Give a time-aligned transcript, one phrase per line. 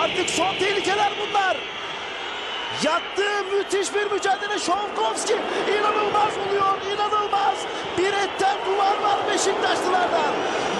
[0.00, 1.56] Artık son tehlikeler bunlar.
[2.84, 4.58] Yattı müthiş bir mücadele.
[4.58, 5.34] Şovkovski
[5.78, 7.58] inanılmaz oluyor inanılmaz.
[7.98, 10.34] Bir etten duvar var Beşiktaşlılardan.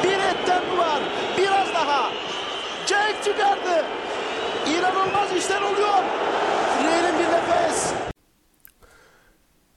[0.05, 1.01] Bir etten duvar
[1.39, 2.11] biraz daha.
[2.87, 3.85] Cenk çıkardı.
[4.69, 6.03] İnanılmaz işler oluyor.
[6.79, 7.93] Frey'nin bir nefes.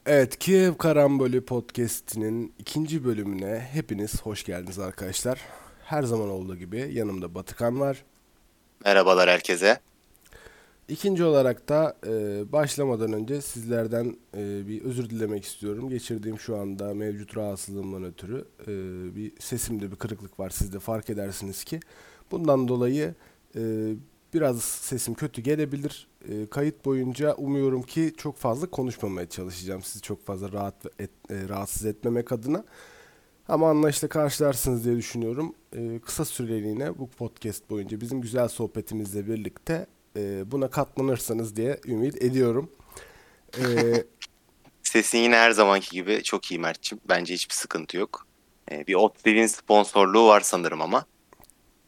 [0.06, 5.40] Evet, Kiev Karambolü podcast'inin ikinci bölümüne hepiniz hoş geldiniz arkadaşlar.
[5.86, 8.04] Her zaman olduğu gibi yanımda Batıkan var.
[8.86, 9.80] Merhabalar herkese.
[10.88, 12.12] İkinci olarak da e,
[12.52, 15.90] başlamadan önce sizlerden e, bir özür dilemek istiyorum.
[15.90, 18.68] Geçirdiğim şu anda mevcut rahatsızlığımdan ötürü e,
[19.16, 20.50] bir sesimde bir kırıklık var.
[20.50, 21.80] Siz de fark edersiniz ki.
[22.32, 23.16] Bundan dolayı
[23.56, 23.62] e,
[24.34, 26.08] biraz sesim kötü gelebilir.
[26.30, 29.84] E, kayıt boyunca umuyorum ki çok fazla konuşmamaya çalışacağım.
[29.84, 32.64] Sizi çok fazla rahat et, e, rahatsız etmemek adına.
[33.48, 35.56] Ama anlayışla karşılarsınız diye düşünüyorum.
[35.76, 42.24] E, kısa süreliğine bu podcast boyunca bizim güzel sohbetimizle birlikte e, buna katlanırsanız diye ümit
[42.24, 42.70] ediyorum.
[43.60, 43.64] E,
[44.84, 47.02] Sesin yine her zamanki gibi çok iyi Mert'ciğim.
[47.10, 48.28] Bence hiçbir sıkıntı yok.
[48.72, 51.06] Ee, bir Otliv'in sponsorluğu var sanırım ama.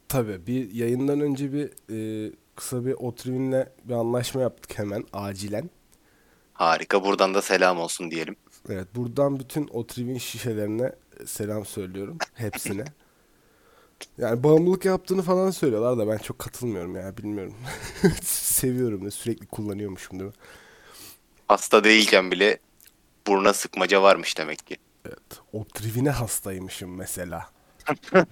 [0.08, 5.70] tabii bir yayından önce bir e, kısa bir Otrivin'le bir anlaşma yaptık hemen acilen.
[6.52, 7.04] Harika.
[7.04, 8.36] Buradan da selam olsun diyelim.
[8.68, 10.92] Evet buradan bütün Otrivin şişelerine
[11.26, 12.18] selam söylüyorum.
[12.34, 12.84] Hepsine.
[14.18, 17.54] Yani bağımlılık yaptığını falan söylüyorlar da ben çok katılmıyorum ya bilmiyorum.
[18.22, 20.36] Seviyorum da sürekli kullanıyormuşum değil mi?
[21.48, 22.58] Hasta değilken bile
[23.26, 24.76] buruna sıkmaca varmış demek ki.
[25.04, 25.40] Evet.
[25.52, 27.50] Otrivin'e hastaymışım mesela.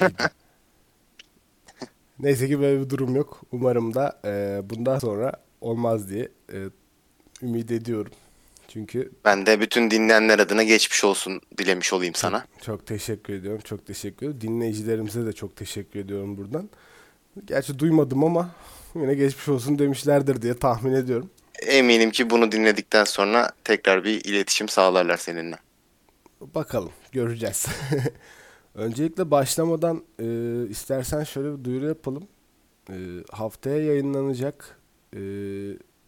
[2.19, 3.41] Neyse ki böyle bir durum yok.
[3.53, 6.59] Umarım da e, bundan sonra olmaz diye e,
[7.43, 8.12] ümit ediyorum.
[8.75, 12.47] Çünkü Ben de bütün dinleyenler adına geçmiş olsun dilemiş olayım sana.
[12.62, 13.61] çok teşekkür ediyorum.
[13.64, 14.41] Çok teşekkür ediyorum.
[14.41, 16.70] Dinleyicilerimize de çok teşekkür ediyorum buradan.
[17.44, 18.50] Gerçi duymadım ama
[18.94, 21.31] yine geçmiş olsun demişlerdir diye tahmin ediyorum.
[21.66, 25.56] Eminim ki bunu dinledikten sonra tekrar bir iletişim sağlarlar seninle.
[26.41, 27.66] Bakalım göreceğiz.
[28.75, 30.26] Öncelikle başlamadan e,
[30.69, 32.28] istersen şöyle bir duyuru yapalım.
[32.91, 32.97] E,
[33.31, 34.78] haftaya yayınlanacak
[35.16, 35.20] e,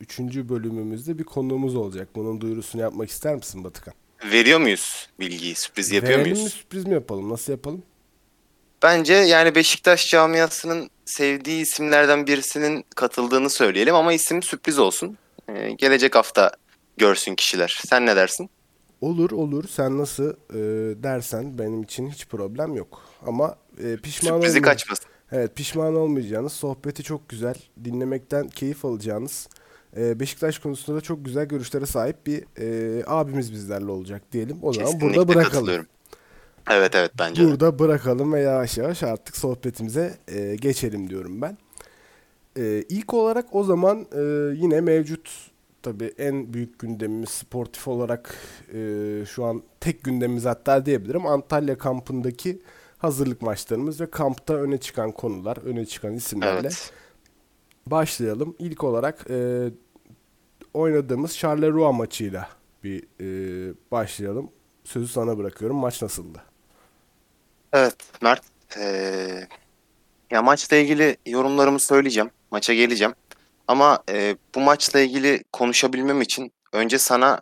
[0.01, 2.09] üçüncü bölümümüzde bir konuğumuz olacak.
[2.17, 3.95] Bunun duyurusunu yapmak ister misin Batıkan?
[4.33, 5.55] Veriyor muyuz bilgiyi?
[5.55, 6.53] Sürpriz yapıyor Verelim mi muyuz?
[6.53, 7.29] sürpriz mi yapalım?
[7.31, 7.83] Nasıl yapalım?
[8.83, 15.19] Bence yani Beşiktaş camiasının sevdiği isimlerden birisinin katıldığını söyleyelim ama isim sürpriz olsun.
[15.49, 16.53] Ee, gelecek hafta
[16.97, 17.81] görsün kişiler.
[17.87, 18.51] Sen ne dersin?
[19.01, 19.65] Olur olur.
[19.69, 23.03] Sen nasıl e, dersen benim için hiç problem yok.
[23.27, 24.63] Ama e, pişman Sürprizi olmayın.
[24.63, 25.07] kaçmasın.
[25.33, 27.55] Evet pişman olmayacağınız, sohbeti çok güzel,
[27.85, 29.49] dinlemekten keyif alacağınız,
[29.97, 34.59] e, Beşiktaş konusunda da çok güzel görüşlere sahip bir e, abimiz bizlerle olacak diyelim.
[34.63, 35.87] O zaman Kesinlikle burada bırakalım.
[36.71, 37.47] Evet evet bence de.
[37.47, 41.59] Burada bırakalım ve yavaş yavaş artık sohbetimize e, geçelim diyorum ben.
[42.59, 44.21] E, ilk olarak o zaman e,
[44.57, 45.51] yine mevcut
[45.83, 48.35] tabii en büyük gündemimiz sportif olarak
[48.75, 48.79] e,
[49.27, 51.27] şu an tek gündemimiz hatta diyebilirim.
[51.27, 52.63] Antalya kampındaki
[52.99, 56.93] hazırlık maçlarımız ve kampta öne çıkan konular, öne çıkan isimlerle Evet.
[57.87, 58.57] Başlayalım.
[58.59, 59.69] İlk olarak e,
[60.75, 62.49] oynadığımız Charleroi maçıyla
[62.85, 64.51] bir e, başlayalım.
[64.85, 65.77] Sözü sana bırakıyorum.
[65.77, 66.43] Maç nasıldı?
[67.73, 68.43] Evet Mert.
[68.77, 69.49] ee,
[70.31, 72.31] ya maçla ilgili yorumlarımı söyleyeceğim.
[72.51, 73.15] Maça geleceğim.
[73.69, 77.41] Ama ee, bu maçla ilgili konuşabilmem için önce sana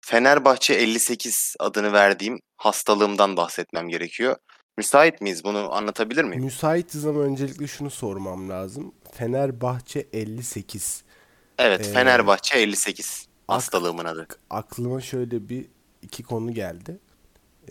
[0.00, 4.36] Fenerbahçe 58 adını verdiğim hastalığımdan bahsetmem gerekiyor.
[4.80, 5.44] Müsait miyiz?
[5.44, 6.44] Bunu anlatabilir miyim?
[6.44, 8.92] Müsaitiz ama öncelikle şunu sormam lazım.
[9.12, 11.02] Fenerbahçe 58.
[11.58, 14.26] Evet, Ee, Fenerbahçe 58 ak- hastalığımın adı.
[14.50, 15.66] Aklıma şöyle bir
[16.02, 16.98] iki konu geldi.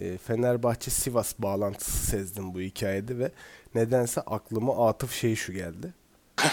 [0.02, 3.32] E, Fenerbahçe Sivas bağlantısı sezdim bu hikayede ve
[3.76, 5.94] nedense aklıma Atıf şey şu geldi.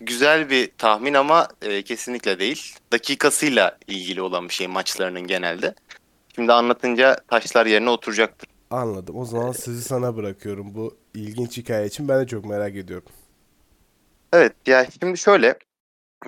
[0.00, 2.74] Güzel bir tahmin ama e, kesinlikle değil.
[2.92, 5.74] Dakikasıyla ilgili olan bir şey maçlarının genelde.
[6.34, 8.48] Şimdi anlatınca taşlar yerine oturacaktır.
[8.74, 9.16] Anladım.
[9.16, 12.08] O zaman sözü sana bırakıyorum bu ilginç hikaye için.
[12.08, 13.08] Ben de çok merak ediyorum.
[14.32, 15.58] Evet, ya şimdi şöyle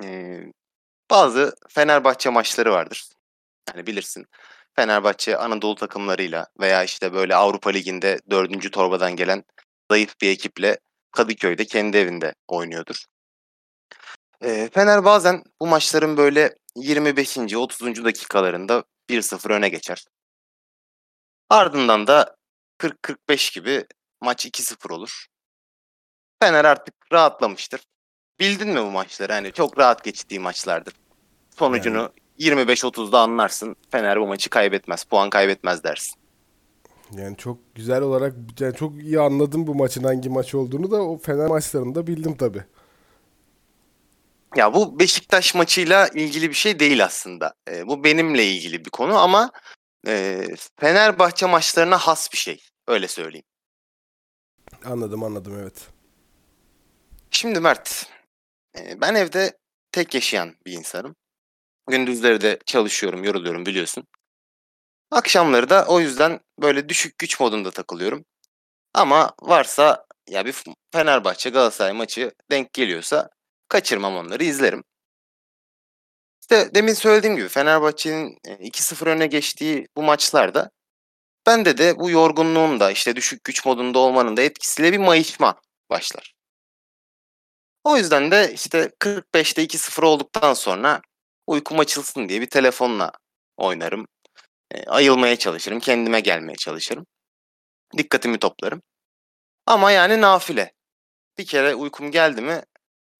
[0.03, 0.39] e,
[1.11, 3.09] bazı Fenerbahçe maçları vardır.
[3.69, 4.25] Yani bilirsin.
[4.75, 9.43] Fenerbahçe Anadolu takımlarıyla veya işte böyle Avrupa Ligi'nde dördüncü torbadan gelen
[9.91, 10.79] zayıf bir ekiple
[11.11, 13.05] Kadıköy'de kendi evinde oynuyordur.
[14.41, 17.37] E, Fener bazen bu maçların böyle 25.
[17.55, 18.05] 30.
[18.05, 20.05] dakikalarında 1-0 öne geçer.
[21.49, 22.37] Ardından da
[22.79, 23.85] 40-45 gibi
[24.21, 25.25] maç 2-0 olur.
[26.41, 27.81] Fener artık rahatlamıştır.
[28.39, 29.33] Bildin mi bu maçları?
[29.33, 30.93] Hani çok rahat geçtiği maçlardır.
[31.57, 33.75] Sonucunu 25-30'da anlarsın.
[33.91, 35.03] Fener bu maçı kaybetmez.
[35.03, 36.15] Puan kaybetmez dersin.
[37.11, 41.17] Yani çok güzel olarak yani çok iyi anladım bu maçın hangi maç olduğunu da o
[41.17, 42.63] Fener maçlarında bildim tabii.
[44.55, 47.53] Ya bu Beşiktaş maçıyla ilgili bir şey değil aslında.
[47.69, 49.51] Ee, bu benimle ilgili bir konu ama
[50.07, 50.47] e,
[50.79, 52.63] Fenerbahçe maçlarına has bir şey.
[52.87, 53.45] Öyle söyleyeyim.
[54.85, 55.87] Anladım anladım evet.
[57.31, 58.09] Şimdi Mert,
[58.77, 59.57] e, ben evde
[59.91, 61.15] tek yaşayan bir insanım.
[61.87, 64.07] Gündüzleri de çalışıyorum, yoruluyorum biliyorsun.
[65.11, 68.25] Akşamları da o yüzden böyle düşük güç modunda takılıyorum.
[68.93, 70.55] Ama varsa ya bir
[70.91, 73.29] Fenerbahçe Galatasaray maçı denk geliyorsa
[73.69, 74.83] kaçırmam onları izlerim.
[76.51, 80.71] İşte demin söylediğim gibi Fenerbahçe'nin e, 2-0 öne geçtiği bu maçlarda
[81.47, 86.33] bende de bu yorgunluğun da işte düşük güç modunda olmanın da etkisiyle bir mayışma başlar.
[87.83, 91.01] O yüzden de işte 45'te 2-0 olduktan sonra
[91.47, 93.11] uykum açılsın diye bir telefonla
[93.57, 94.07] oynarım.
[94.71, 97.05] E, ayılmaya çalışırım, kendime gelmeye çalışırım.
[97.97, 98.81] Dikkatimi toplarım.
[99.65, 100.73] Ama yani nafile.
[101.37, 102.63] Bir kere uykum geldi mi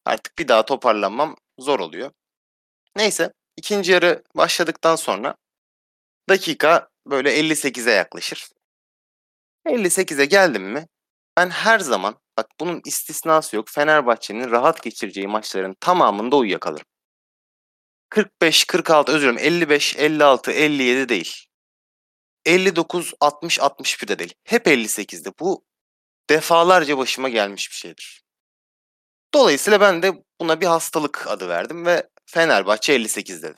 [0.05, 2.11] artık bir daha toparlanmam zor oluyor.
[2.97, 5.35] Neyse ikinci yarı başladıktan sonra
[6.29, 8.49] dakika böyle 58'e yaklaşır.
[9.67, 10.87] 58'e geldim mi
[11.37, 16.85] ben her zaman bak bunun istisnası yok Fenerbahçe'nin rahat geçireceği maçların tamamında uyuyakalırım.
[18.09, 21.45] 45, 46 özür dilerim 55, 56, 57 değil.
[22.45, 24.33] 59, 60, 61 de değil.
[24.43, 25.29] Hep 58'de.
[25.39, 25.63] Bu
[26.29, 28.23] defalarca başıma gelmiş bir şeydir.
[29.33, 33.57] Dolayısıyla ben de buna bir hastalık adı verdim ve Fenerbahçe 58 dedim.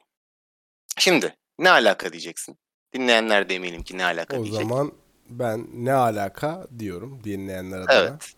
[0.98, 2.58] Şimdi ne alaka diyeceksin?
[2.94, 4.62] Dinleyenler de eminim ki ne alaka O diyecek.
[4.62, 4.92] zaman
[5.30, 7.94] ben ne alaka diyorum dinleyenler adına.
[7.94, 8.34] Evet.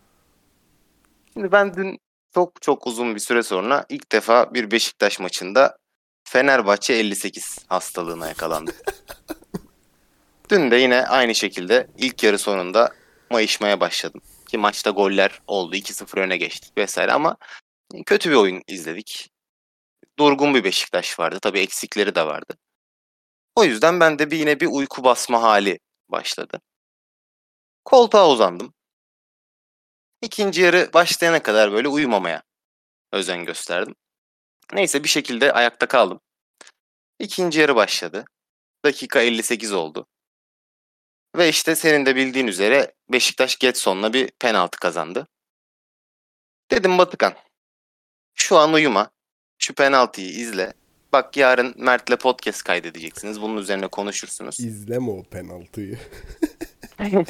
[1.32, 1.98] Şimdi ben dün
[2.34, 5.76] çok çok uzun bir süre sonra ilk defa bir Beşiktaş maçında
[6.24, 8.74] Fenerbahçe 58 hastalığına yakalandım.
[10.50, 12.92] dün de yine aynı şekilde ilk yarı sonunda
[13.30, 14.20] mayışmaya başladım.
[14.48, 15.76] Ki maçta goller oldu.
[15.76, 17.36] 2-0 öne geçtik vesaire ama
[18.06, 19.31] kötü bir oyun izledik.
[20.18, 21.38] Durgun bir Beşiktaş vardı.
[21.42, 22.56] Tabii eksikleri de vardı.
[23.56, 25.78] O yüzden ben de bir yine bir uyku basma hali
[26.08, 26.60] başladı.
[27.84, 28.74] Koltuğa uzandım.
[30.22, 32.42] İkinci yarı başlayana kadar böyle uyumamaya
[33.12, 33.94] özen gösterdim.
[34.72, 36.20] Neyse bir şekilde ayakta kaldım.
[37.18, 38.24] İkinci yarı başladı.
[38.84, 40.06] Dakika 58 oldu.
[41.36, 45.28] Ve işte senin de bildiğin üzere Beşiktaş Getson'la bir penaltı kazandı.
[46.70, 47.34] Dedim Batıkan.
[48.34, 49.10] Şu an uyuma.
[49.62, 50.72] Şu penaltıyı izle.
[51.12, 53.42] Bak yarın Mert'le podcast kaydedeceksiniz.
[53.42, 54.60] Bunun üzerine konuşursunuz.
[54.60, 55.98] İzleme o penaltıyı.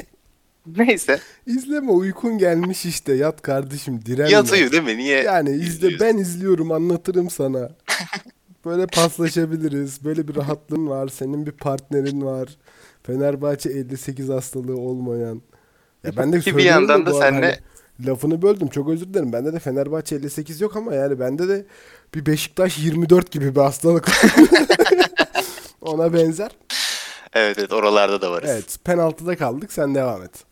[0.65, 1.19] Neyse.
[1.45, 4.31] İzleme uykun gelmiş işte yat kardeşim direnme.
[4.31, 4.97] Yat uyu değil mi?
[4.97, 5.23] Niye?
[5.23, 5.99] Yani izle izliyorsun?
[5.99, 7.69] ben izliyorum anlatırım sana.
[8.65, 10.05] Böyle paslaşabiliriz.
[10.05, 11.07] Böyle bir rahatlığın var.
[11.07, 12.49] Senin bir partnerin var.
[13.03, 15.41] Fenerbahçe 58 hastalığı olmayan.
[16.03, 17.55] Ya ben de Ki bir yandan da senle- hani
[17.99, 18.67] lafını böldüm.
[18.67, 19.33] Çok özür dilerim.
[19.33, 21.65] Bende de Fenerbahçe 58 yok ama yani bende de
[22.15, 24.07] bir Beşiktaş 24 gibi bir hastalık.
[25.81, 26.51] Ona benzer.
[27.33, 28.49] Evet evet oralarda da varız.
[28.49, 29.73] Evet penaltıda kaldık.
[29.73, 30.45] Sen devam et.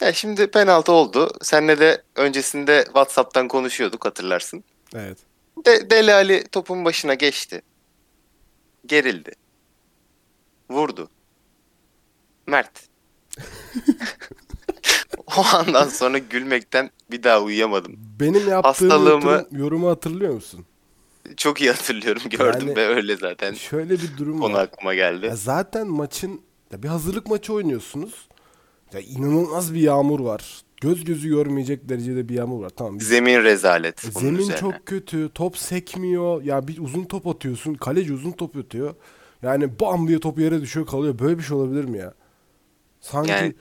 [0.00, 1.30] Ya şimdi penaltı oldu.
[1.42, 4.64] Senle de öncesinde WhatsApp'tan konuşuyorduk hatırlarsın.
[4.94, 5.18] Evet.
[5.66, 7.62] De Deli Ali topun başına geçti.
[8.86, 9.32] Gerildi.
[10.70, 11.10] Vurdu.
[12.46, 12.70] Mert.
[15.38, 17.96] o andan sonra gülmekten bir daha uyuyamadım.
[18.20, 20.64] Benim yaptığım Hastalığımı- yorum- yorumu hatırlıyor musun?
[21.36, 24.62] Çok iyi hatırlıyorum gördüm Yani- ve öyle zaten Şöyle bir durum konu var.
[24.62, 25.26] aklıma geldi.
[25.26, 26.40] Ya zaten maçın
[26.72, 28.28] ya bir hazırlık maçı oynuyorsunuz.
[28.92, 30.62] Ya inanılmaz bir yağmur var.
[30.80, 32.70] Göz gözü görmeyecek derecede bir yağmur var.
[32.70, 32.98] Tamam.
[32.98, 34.60] biz- Zemin rezalet Zemin üzerine.
[34.60, 35.30] çok kötü.
[35.34, 36.42] Top sekmiyor.
[36.42, 37.74] Ya bir uzun top atıyorsun.
[37.74, 38.94] Kaleci uzun top atıyor.
[39.42, 41.18] Yani bam diye top yere düşüyor kalıyor.
[41.18, 42.14] Böyle bir şey olabilir mi ya?
[43.00, 43.54] Sanki Yani-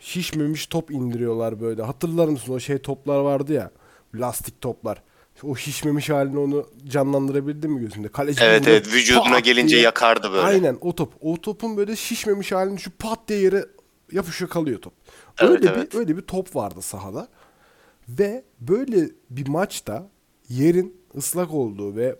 [0.00, 1.82] şişmemiş top indiriyorlar böyle.
[1.82, 3.70] Hatırlar mısın o şey toplar vardı ya.
[4.14, 5.02] Lastik toplar.
[5.42, 8.08] O şişmemiş halini onu canlandırabildin mi gözünde?
[8.08, 10.42] Kaleci Evet evet vücuduna pat gelince diye- yakardı böyle.
[10.42, 11.12] Aynen o top.
[11.20, 13.66] O topun böyle şişmemiş halini şu pat diye yere
[14.12, 14.92] yapışıyor kalıyor top.
[15.40, 15.92] Evet, Öyle evet.
[15.92, 17.28] bir öyle bir top vardı sahada.
[18.08, 20.08] Ve böyle bir maçta
[20.48, 22.16] yerin ıslak olduğu ve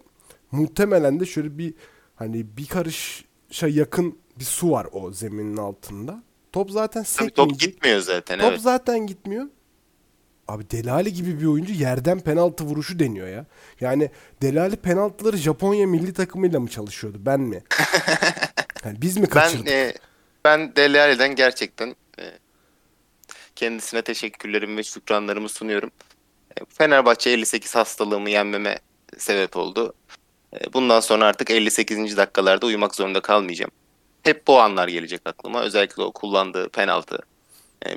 [0.53, 1.75] muhtemelen de şöyle bir
[2.17, 6.23] hani bir karışa yakın bir su var o zeminin altında.
[6.53, 7.37] Top zaten Tabii sekmeyecek.
[7.37, 8.61] top gitmiyor zaten Top evet.
[8.61, 9.47] zaten gitmiyor.
[10.49, 13.47] Abi Delali gibi bir oyuncu yerden penaltı vuruşu deniyor ya.
[13.81, 14.11] Yani
[14.43, 17.63] Delali penaltıları Japonya milli takımıyla mı çalışıyordu ben mi?
[18.85, 19.69] Yani biz mi Ben kaçırdık?
[19.69, 19.95] e,
[20.45, 21.89] ben Dele Alli'den gerçekten
[22.19, 22.25] e,
[23.57, 25.91] kendisine teşekkürlerimi ve şükranlarımı sunuyorum.
[26.61, 28.79] E, Fenerbahçe 58 hastalığımı yenmeme
[29.19, 29.95] sebep oldu.
[30.61, 32.17] E, bundan sonra artık 58.
[32.17, 33.71] dakikalarda uyumak zorunda kalmayacağım.
[34.23, 35.63] Hep bu anlar gelecek aklıma.
[35.63, 37.19] Özellikle o kullandığı penaltı.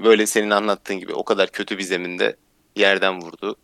[0.03, 2.35] Böyle senin anlattığın gibi o kadar kötü bir zeminde
[2.75, 3.55] yerden vurdu.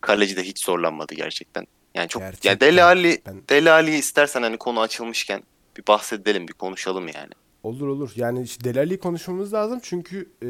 [0.00, 1.66] Kaleci de hiç zorlanmadı gerçekten.
[1.94, 2.60] Yani çok Gerçekten.
[2.60, 5.42] Dele Alli Ben- Alli'yi istersen hani konu açılmışken
[5.76, 7.30] bir bahsedelim, bir konuşalım yani.
[7.62, 8.12] Olur olur.
[8.16, 10.48] Yani işte Delali konuşmamız lazım çünkü e,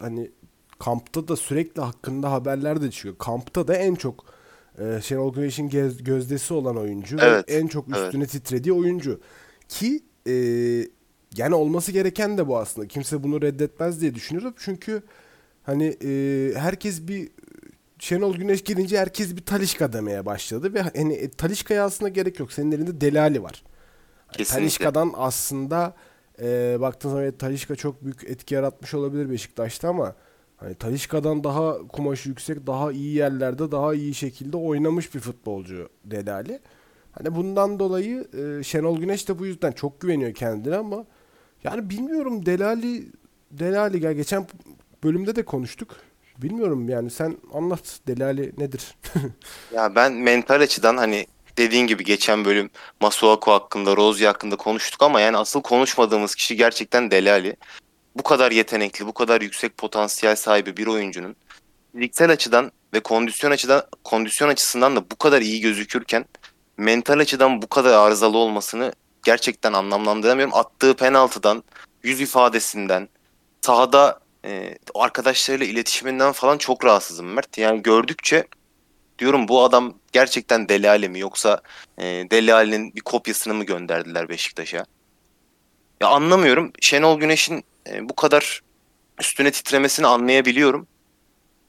[0.00, 0.30] hani
[0.78, 3.18] kampta da sürekli hakkında haberler de çıkıyor.
[3.18, 4.24] Kampta da en çok
[4.78, 8.04] e, Şenol Güneş'in gez- gözdesi olan oyuncu Evet, ve en çok evet.
[8.04, 9.20] üstüne titrediği oyuncu.
[9.68, 10.34] Ki e,
[11.36, 12.88] yani olması gereken de bu aslında.
[12.88, 14.54] Kimse bunu reddetmez diye düşünüyorum.
[14.58, 15.02] Çünkü
[15.62, 17.28] hani e, herkes bir
[17.98, 22.52] Şenol Güneş gelince herkes bir Talişka demeye başladı ve hani e, Talişka'ya aslında gerek yok.
[22.52, 23.62] Senin elinde Delali var.
[24.32, 24.54] Kesinlikle.
[24.54, 25.94] Talişka'dan aslında
[26.42, 30.14] e, baktığın zaman evet, Talişka çok büyük etki yaratmış olabilir Beşiktaş'ta ama
[30.56, 36.60] hani Talişka'dan daha kumaşı yüksek, daha iyi yerlerde, daha iyi şekilde oynamış bir futbolcu Delali.
[37.18, 41.04] Hani bundan dolayı e, Şenol Güneş de bu yüzden çok güveniyor kendine ama
[41.64, 43.06] yani bilmiyorum Delali
[43.50, 44.46] Delali ya geçen
[45.04, 45.96] bölümde de konuştuk.
[46.38, 48.94] Bilmiyorum yani sen anlat Delali nedir?
[49.74, 52.70] Ya ben mental açıdan hani dediğin gibi geçen bölüm
[53.00, 57.56] Masuaku hakkında, Rozier hakkında konuştuk ama yani asıl konuşmadığımız kişi gerçekten Dele Alli.
[58.16, 61.36] Bu kadar yetenekli, bu kadar yüksek potansiyel sahibi bir oyuncunun
[61.92, 66.24] fiziksel açıdan ve kondisyon açıdan kondisyon açısından da bu kadar iyi gözükürken
[66.78, 68.92] mental açıdan bu kadar arızalı olmasını
[69.24, 70.54] gerçekten anlamlandıramıyorum.
[70.54, 71.64] Attığı penaltıdan,
[72.02, 73.08] yüz ifadesinden,
[73.60, 77.58] sahada e, arkadaşlarıyla iletişiminden falan çok rahatsızım Mert.
[77.58, 78.46] Yani gördükçe
[79.18, 81.60] diyorum bu adam gerçekten Dele Alli mi yoksa
[81.98, 84.84] e, Dele Alli'nin bir kopyasını mı gönderdiler Beşiktaş'a?
[86.00, 86.72] Ya anlamıyorum.
[86.80, 88.60] Şenol Güneş'in e, bu kadar
[89.20, 90.86] üstüne titremesini anlayabiliyorum.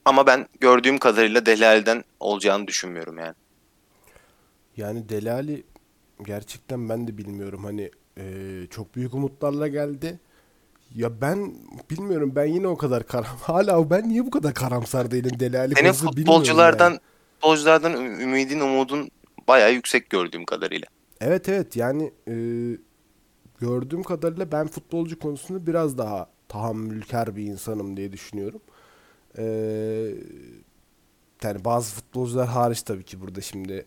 [0.06, 3.34] Ama ben gördüğüm kadarıyla Alli'den olacağını düşünmüyorum yani.
[4.80, 5.64] Yani Delali
[6.26, 8.24] gerçekten ben de bilmiyorum hani e,
[8.70, 10.20] çok büyük umutlarla geldi.
[10.96, 11.54] Ya ben
[11.90, 15.92] bilmiyorum ben yine o kadar karam hala ben niye bu kadar karamsar değilim Delali Senin
[15.92, 17.00] futbolculardan yani.
[17.34, 19.10] futbolculardan ümidin, umudun
[19.48, 20.88] bayağı yüksek gördüğüm kadarıyla.
[21.22, 22.36] Evet evet yani e,
[23.60, 28.62] gördüğüm kadarıyla ben futbolcu konusunda biraz daha tahammülkar bir insanım diye düşünüyorum.
[29.38, 29.44] E,
[31.44, 33.86] yani bazı futbolcular hariç tabii ki burada şimdi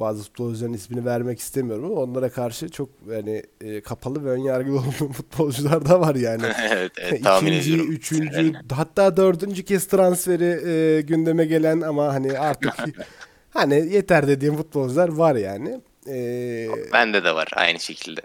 [0.00, 5.12] bazı futbolcuların ismini vermek istemiyorum ama onlara karşı çok yani e, kapalı ve önyargılı olduğum
[5.12, 6.42] futbolcular da var yani.
[6.70, 7.92] evet, evet tahmin İkinci, ediyorum.
[7.92, 12.74] üçüncü, hatta dördüncü kez transferi e, gündeme gelen ama hani artık
[13.50, 15.80] hani yeter dediğim futbolcular var yani.
[16.08, 18.20] E, Bende de var aynı şekilde.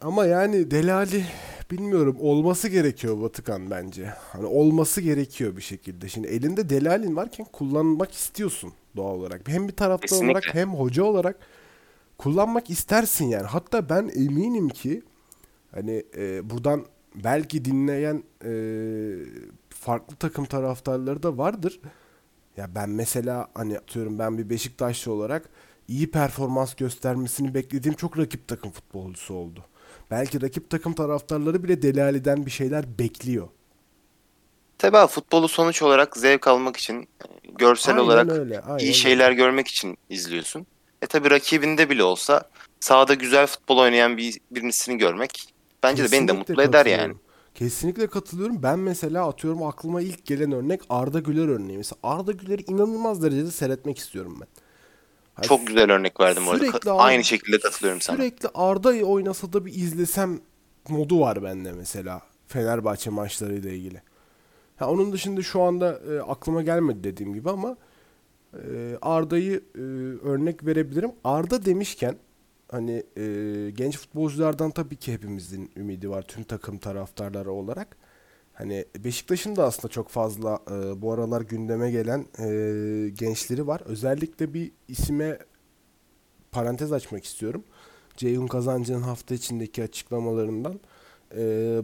[0.00, 1.24] ama yani Delali
[1.70, 4.06] bilmiyorum olması gerekiyor Batıkan bence.
[4.32, 6.08] Hani olması gerekiyor bir şekilde.
[6.08, 9.48] Şimdi elinde Delalin varken kullanmak istiyorsun doğal olarak.
[9.48, 10.30] Hem bir taraftar Kesinlikle.
[10.30, 11.36] olarak hem hoca olarak
[12.18, 13.46] kullanmak istersin yani.
[13.46, 15.02] Hatta ben eminim ki
[15.70, 18.52] hani e, buradan belki dinleyen e,
[19.68, 21.80] farklı takım taraftarları da vardır.
[22.56, 25.48] Ya ben mesela hani atıyorum ben bir Beşiktaşlı olarak
[25.88, 29.64] iyi performans göstermesini beklediğim çok rakip takım futbolcusu oldu.
[30.10, 33.48] Belki rakip takım taraftarları bile Delali'den bir şeyler bekliyor.
[34.78, 37.06] Tabii abi, futbolu sonuç olarak zevk almak için, e,
[37.58, 38.92] görsel Aynen olarak öyle, aynen iyi öyle.
[38.92, 40.66] şeyler görmek için izliyorsun.
[41.02, 42.42] E tabii rakibinde bile olsa
[42.80, 47.14] sahada güzel futbol oynayan bir birisini görmek bence de beni de Kesinlikle mutlu eder yani.
[47.54, 48.62] Kesinlikle katılıyorum.
[48.62, 51.78] Ben mesela atıyorum aklıma ilk gelen örnek Arda Güler örneği.
[51.78, 54.48] Mesela Arda Güler'i inanılmaz derecede seyretmek istiyorum ben.
[55.40, 56.94] Hani Çok güzel örnek verdim orada.
[56.94, 58.16] Aynı şekilde katılıyorum sana.
[58.16, 60.40] Sürekli Arda oynasa da bir izlesem
[60.88, 64.02] modu var bende mesela Fenerbahçe maçlarıyla ilgili.
[64.76, 67.76] Ha, onun dışında şu anda e, aklıma gelmedi dediğim gibi ama
[68.54, 69.80] e, Arda'yı e,
[70.28, 71.12] örnek verebilirim.
[71.24, 72.16] Arda demişken
[72.70, 73.24] hani e,
[73.70, 77.96] genç futbolculardan tabii ki hepimizin ümidi var tüm takım taraftarları olarak.
[78.60, 83.82] Hani Beşiktaş'ın da aslında çok fazla e, bu aralar gündeme gelen e, gençleri var.
[83.84, 85.38] Özellikle bir isime
[86.52, 87.64] parantez açmak istiyorum.
[88.16, 90.80] Ceyhun Kazancı'nın hafta içindeki açıklamalarından
[91.36, 91.40] e,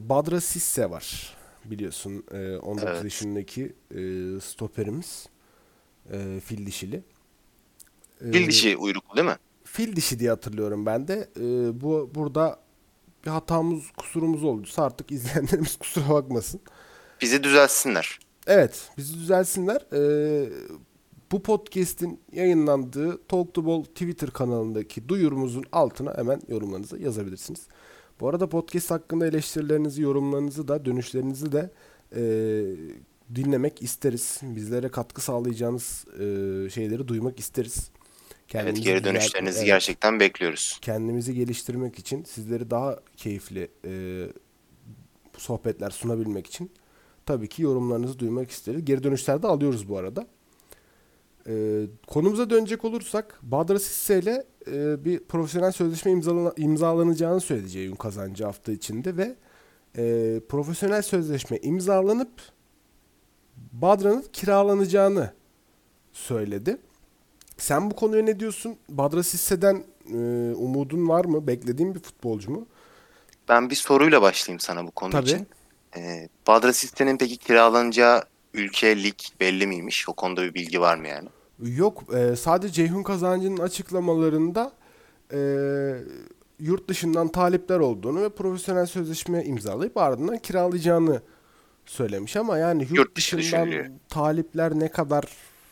[0.09, 1.37] Badra Sisse var.
[1.65, 3.05] Biliyorsun e, 19 Evet.
[3.05, 4.01] yaşındaki e,
[4.41, 5.29] stoperimiz.
[6.13, 7.03] E, fil dişili.
[8.21, 9.37] E, Fil dişi uyruklu değil mi?
[9.65, 11.29] Fil dişi diye hatırlıyorum ben de.
[11.41, 12.66] E, bu burada
[13.27, 16.61] bir hatamız, kusurumuz olduysa artık izleyenlerimiz kusura bakmasın.
[17.21, 18.19] Bizi düzeltsinler.
[18.47, 19.87] Evet, bizi düzelsinler.
[19.93, 20.49] Ee,
[21.33, 27.69] bu podcast'in yayınlandığı Talk to Ball Twitter kanalındaki duyurumuzun altına hemen yorumlarınızı yazabilirsiniz.
[28.21, 31.71] Bu arada podcast hakkında eleştirilerinizi, yorumlarınızı da, dönüşlerinizi de
[32.17, 32.23] e,
[33.35, 34.41] dinlemek isteriz.
[34.43, 37.91] Bizlere katkı sağlayacağınız e, şeyleri duymak isteriz.
[38.55, 40.79] Evet Kendimizi geri düzelt- dönüşlerinizi evet gerçekten bekliyoruz.
[40.83, 44.23] kendimizi geliştirmek için, sizleri daha keyifli e,
[45.39, 46.71] sohbetler sunabilmek için
[47.27, 48.85] tabii ki yorumlarınızı duymak isteriz.
[48.85, 50.27] Geri dönüşler de alıyoruz bu arada.
[51.49, 57.97] Ee, konumuza dönecek olursak Badra Sisse ile e, bir profesyonel sözleşme imzalana- imzalanacağını söyledi Ceyhun
[57.97, 59.37] Kazancı hafta içinde ve
[59.97, 62.31] e, profesyonel sözleşme imzalanıp
[63.73, 65.33] Badra'nın kiralanacağını
[66.13, 66.77] söyledi.
[67.57, 68.77] Sen bu konuya ne diyorsun?
[68.89, 70.17] Badra Sisse'den e,
[70.55, 71.47] umudun var mı?
[71.47, 72.67] Beklediğin bir futbolcu mu?
[73.49, 75.27] Ben bir soruyla başlayayım sana bu konu Tabii.
[75.27, 75.47] için.
[75.97, 78.23] Ee, Badra Siste'nin peki kiralanacağı
[78.55, 80.09] ülke, lig belli miymiş?
[80.09, 81.29] O konuda bir bilgi var mı yani?
[81.63, 84.73] Yok, e, sadece Ceyhun Kazancı'nın açıklamalarında
[85.33, 85.39] e,
[86.61, 91.23] yurt dışından talipler olduğunu ve profesyonel sözleşme imzalayıp ardından kiralayacağını
[91.87, 93.95] söylemiş ama yani yurt, Yurt dışı dışından düşünülüyor.
[94.09, 95.25] talipler ne kadar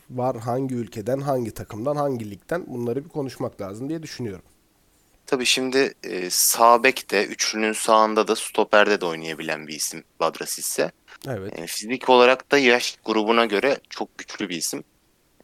[0.09, 4.45] var, hangi ülkeden, hangi takımdan, hangi ligden bunları bir konuşmak lazım diye düşünüyorum.
[5.25, 10.91] Tabii şimdi e, sağ bekte, üçlünün sağında da stoperde de oynayabilen bir isim Badra Sisse.
[11.27, 11.59] Evet.
[11.59, 14.79] E, fizik olarak da yaş grubuna göre çok güçlü bir isim.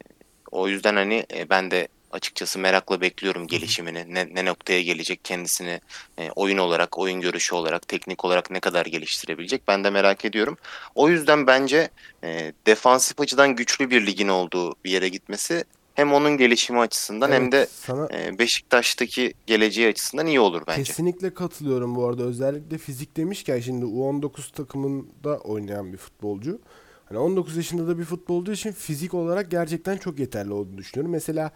[0.02, 0.04] E,
[0.52, 4.14] O yüzden hani e, ben de açıkçası merakla bekliyorum gelişimini.
[4.14, 5.82] Ne, ne noktaya gelecek kendisini
[6.18, 10.58] e, oyun olarak, oyun görüşü olarak, teknik olarak ne kadar geliştirebilecek ben de merak ediyorum.
[10.96, 11.90] O yüzden bence
[12.24, 15.64] e, defansif açıdan güçlü bir ligin olduğu bir yere gitmesi
[15.94, 20.84] hem onun gelişimi açısından hem Evet, de sana e, Beşiktaş'taki geleceği açısından iyi olur bence.
[20.84, 22.24] Kesinlikle katılıyorum bu arada.
[22.24, 26.60] Özellikle fizik demişken şimdi U19 takımında oynayan bir futbolcu.
[27.06, 31.12] Hani 19 yaşında da bir futbolcu için fizik olarak gerçekten çok yeterli olduğunu düşünüyorum.
[31.12, 31.52] Mesela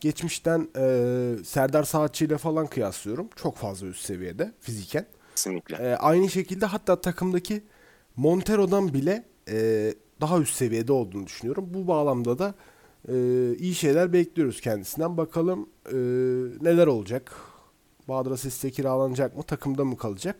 [0.00, 3.28] geçmişten e, Serdar Saatçı ile falan kıyaslıyorum.
[3.36, 5.06] Çok fazla üst seviyede fiziken.
[5.34, 5.76] Kesinlikle.
[5.76, 7.62] E, aynı şekilde hatta takımdaki
[8.16, 11.66] Montero'dan bile e, daha üst seviyede olduğunu düşünüyorum.
[11.74, 12.54] Bu bağlamda da
[13.08, 13.14] e,
[13.58, 15.16] iyi şeyler bekliyoruz kendisinden.
[15.16, 15.96] Bakalım e,
[16.64, 17.32] neler olacak?
[18.08, 19.42] Bahadır Asis'te kiralanacak mı?
[19.42, 20.36] Takımda mı kalacak?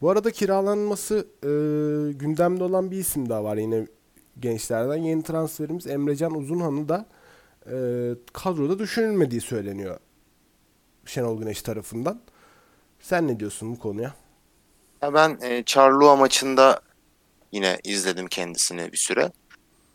[0.00, 1.48] Bu arada kiralanması e,
[2.12, 3.86] gündemde olan bir isim daha var yine
[4.40, 4.96] gençlerden.
[4.96, 7.06] Yeni transferimiz Emrecan Uzunhan'ı da
[7.72, 7.76] e,
[8.32, 9.98] kadroda düşünülmediği söyleniyor
[11.06, 12.20] Şenol Güneş tarafından.
[13.00, 14.14] Sen ne diyorsun bu konuya?
[15.02, 16.80] Ya ben e, Çarlığa maçında
[17.52, 19.32] yine izledim kendisini bir süre.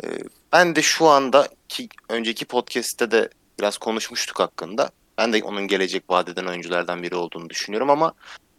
[0.03, 0.07] E,
[0.51, 4.89] ben de şu anda ki önceki podcast'te de biraz konuşmuştuk hakkında.
[5.17, 8.13] Ben de onun gelecek vadeden oyunculardan biri olduğunu düşünüyorum ama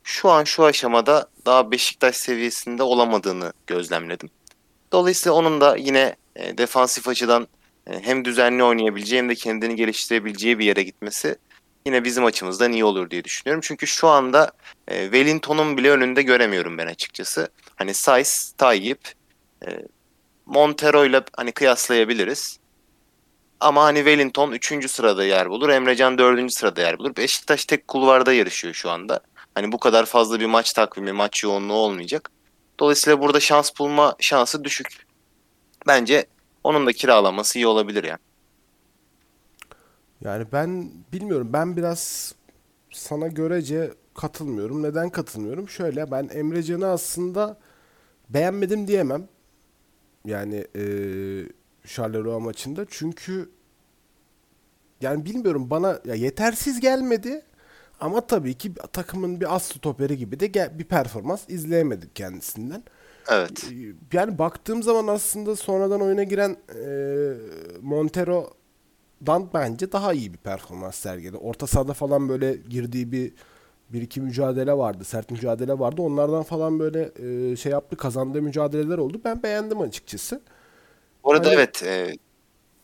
[0.04, 4.30] şu an şu aşamada daha Beşiktaş seviyesinde olamadığını gözlemledim.
[4.92, 7.48] Dolayısıyla onun da yine e, defansif açıdan
[7.86, 11.36] hem düzenli oynayabileceği hem de kendini geliştirebileceği bir yere gitmesi
[11.86, 13.60] yine bizim açımızdan iyi olur diye düşünüyorum.
[13.64, 14.52] Çünkü şu anda
[14.88, 17.48] e, Wellington'un bile önünde göremiyorum ben açıkçası.
[17.76, 19.12] Hani Saiz, Tayyip,
[19.66, 19.68] e,
[20.46, 22.58] Montero ile hani kıyaslayabiliriz.
[23.60, 24.90] Ama hani Wellington 3.
[24.90, 25.68] sırada yer bulur.
[25.68, 26.52] Emrecan 4.
[26.52, 27.16] sırada yer bulur.
[27.16, 29.20] Beşiktaş tek kulvarda yarışıyor şu anda.
[29.54, 32.30] Hani bu kadar fazla bir maç takvimi, maç yoğunluğu olmayacak.
[32.80, 35.06] Dolayısıyla burada şans bulma şansı düşük.
[35.86, 36.26] Bence
[36.64, 38.18] onun da kiralanması iyi olabilir yani.
[40.24, 41.50] Yani ben bilmiyorum.
[41.52, 42.34] Ben biraz
[42.90, 44.82] sana görece katılmıyorum.
[44.82, 45.68] Neden katılmıyorum?
[45.68, 47.58] Şöyle ben Emrecan'ı aslında
[48.28, 49.28] beğenmedim diyemem.
[50.24, 51.48] Yani eee
[51.86, 52.86] Charleroi maçında.
[52.90, 53.50] Çünkü
[55.00, 57.42] yani bilmiyorum bana ya yetersiz gelmedi.
[58.00, 62.82] Ama tabii ki takımın bir as stoperi gibi de bir performans izleyemedik kendisinden.
[63.30, 63.64] Evet.
[64.12, 66.86] Yani baktığım zaman aslında sonradan oyuna giren e,
[67.82, 71.36] Montero'dan bence daha iyi bir performans sergiledi.
[71.36, 73.32] Orta sahada falan böyle girdiği bir
[73.88, 76.02] bir iki mücadele vardı, sert mücadele vardı.
[76.02, 77.12] Onlardan falan böyle
[77.52, 79.20] e, şey yaptı, kazandığı mücadeleler oldu.
[79.24, 80.40] Ben beğendim açıkçası.
[81.24, 82.16] Bu arada Hani- evet e,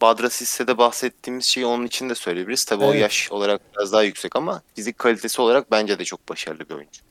[0.00, 2.64] Badra Sisse'de bahsettiğimiz şeyi onun için de söyleyebiliriz.
[2.64, 3.02] Tabii o Evet.
[3.02, 7.02] yaş olarak biraz daha yüksek ama fizik kalitesi olarak bence de çok başarılı bir oyuncu.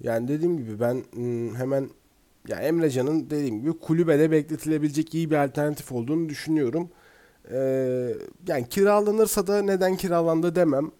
[0.00, 1.90] Yani dediğim gibi ben mm, hemen
[2.48, 6.90] ya Emrecan'ın dediğim gibi kulübede bekletilebilecek iyi bir alternatif olduğunu düşünüyorum.
[7.52, 8.14] Ee,
[8.48, 10.90] yani kiralanırsa da neden kiralandı demem.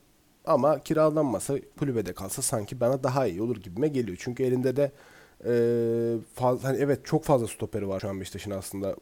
[0.45, 4.19] Ama kiralanmasa kulübede kalsa sanki bana daha iyi olur gibime geliyor.
[4.21, 4.93] Çünkü elinde de
[5.47, 5.53] e,
[6.35, 8.97] fazla, hani evet çok fazla stoperi var şu an Beşiktaş'ın aslında.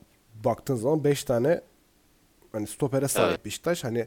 [0.45, 1.61] Baktığın zaman 5 tane
[2.53, 3.45] hani stopere sahip Evet.
[3.45, 3.85] Beşiktaş.
[3.85, 4.07] Hani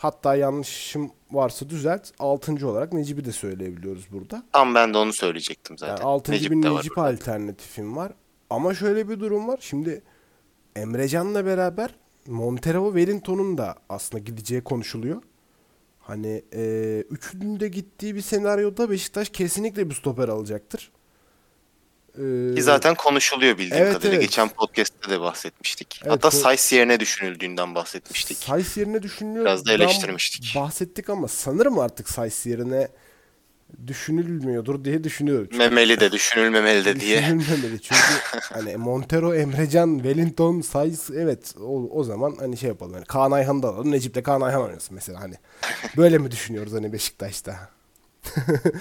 [0.00, 2.10] hatta yanlışım varsa düzelt.
[2.18, 2.68] 6.
[2.68, 4.42] olarak Necip'i de söyleyebiliyoruz burada.
[4.52, 5.92] Tam ben de onu söyleyecektim zaten.
[5.96, 6.32] Yani 6.
[6.32, 7.08] Necip bir var Necip burada.
[7.08, 8.12] alternatifim var.
[8.50, 9.58] Ama şöyle bir durum var.
[9.62, 10.02] Şimdi
[10.76, 11.94] Emrecan'la beraber
[12.26, 15.22] Montero Wellington'un da aslında gideceği konuşuluyor.
[16.00, 20.90] Hani e, üçünün de gittiği bir senaryoda Beşiktaş kesinlikle bir stoper alacaktır.
[22.18, 24.14] E, Ki zaten konuşuluyor bildiğim Evet, kadarıyla.
[24.16, 24.22] evet.
[24.22, 26.00] Geçen podcast'te de bahsetmiştik.
[26.02, 28.36] Evet, Hatta o- Saiz yerine düşünüldüğünden bahsetmiştik.
[28.38, 29.44] Sayıs yerine düşünülüyor.
[29.44, 30.52] Biraz da eleştirmiştik.
[30.56, 32.88] Bahsettik ama sanırım artık Sayıs yerine
[33.86, 35.44] düşünülmüyordur diye düşünüyorum.
[35.50, 37.18] Çünkü Memeli de düşünülmemeli de diye.
[37.18, 38.00] Düşünülmemeli çünkü
[38.52, 42.94] hani Montero, Emrecan, Wellington, Saiz evet o, o zaman hani şey yapalım.
[42.94, 43.90] Yani Kaan Ayhan'ı da alalım.
[43.92, 45.34] Necip de Kaan Ayhan oynasın mesela hani.
[45.96, 47.68] Böyle mi düşünüyoruz hani Beşiktaş'ta?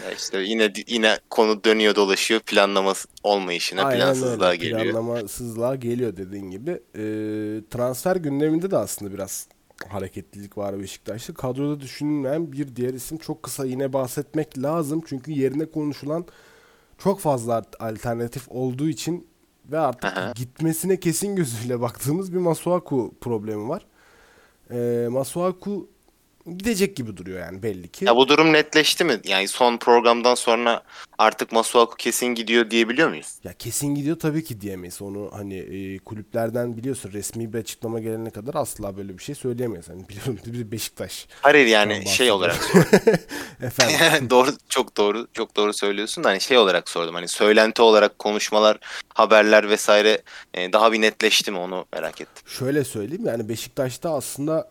[0.05, 4.57] Ya işte yine yine konu dönüyor dolaşıyor planlaması olmayışına, Aynen plansızlığa öyle.
[4.57, 4.83] geliyor.
[4.93, 6.71] Planlamasızlığa geliyor dediğin gibi.
[6.71, 7.01] Ee,
[7.69, 9.47] transfer gündeminde de aslında biraz
[9.87, 11.33] hareketlilik var Beşiktaş'ta.
[11.33, 15.01] Kadroda düşünülmeyen bir diğer isim çok kısa yine bahsetmek lazım.
[15.07, 16.25] Çünkü yerine konuşulan
[16.97, 19.27] çok fazla alternatif olduğu için
[19.71, 20.31] ve artık Aha.
[20.35, 23.85] gitmesine kesin gözüyle baktığımız bir Masuaku problemi var.
[24.71, 25.89] Ee, Masuaku
[26.57, 28.05] gidecek gibi duruyor yani belli ki.
[28.05, 29.19] Ya bu durum netleşti mi?
[29.23, 30.83] Yani son programdan sonra
[31.17, 33.35] artık Masuaku kesin gidiyor diyebiliyor muyuz?
[33.43, 35.01] Ya kesin gidiyor tabii ki diyemeyiz.
[35.01, 39.89] Onu hani e, kulüplerden biliyorsun resmi bir açıklama gelene kadar asla böyle bir şey söyleyemeyiz.
[39.89, 41.27] Hani biliyorum bir Beşiktaş.
[41.41, 42.71] Hayır yani şey olarak
[43.61, 44.29] Efendim.
[44.29, 48.79] doğru çok doğru çok doğru söylüyorsun da hani şey olarak sordum hani söylenti olarak konuşmalar
[49.13, 50.21] haberler vesaire
[50.53, 52.43] e, daha bir netleşti mi onu merak ettim.
[52.47, 54.69] Şöyle söyleyeyim yani Beşiktaş'ta aslında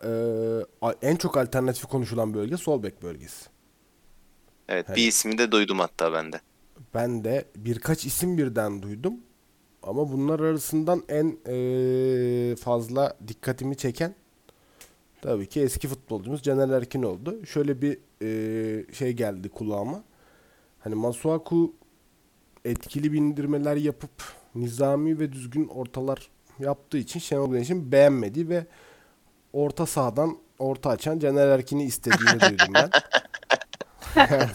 [0.83, 1.37] e, en çok
[1.69, 3.49] alternatifi konuşulan bölge sol bek bölgesi.
[4.69, 6.41] Evet Hani- bir ismi de duydum hatta ben de.
[6.95, 9.15] Ben de birkaç isim birden duydum.
[9.83, 14.15] Ama bunlar arasından en e, fazla dikkatimi çeken
[15.23, 17.47] tabii ki eski futbolcumuz Caner Erkin oldu.
[17.47, 20.03] Şöyle bir e, şey geldi kulağıma.
[20.81, 21.75] Hani Masuaku
[22.65, 24.23] etkili bindirmeler yapıp
[24.55, 28.67] nizami ve düzgün ortalar yaptığı için Şenol Güneş'in beğenmediği ve
[29.53, 32.91] orta sahadan orta açan Caner Erkin'i istediğini duydum ben.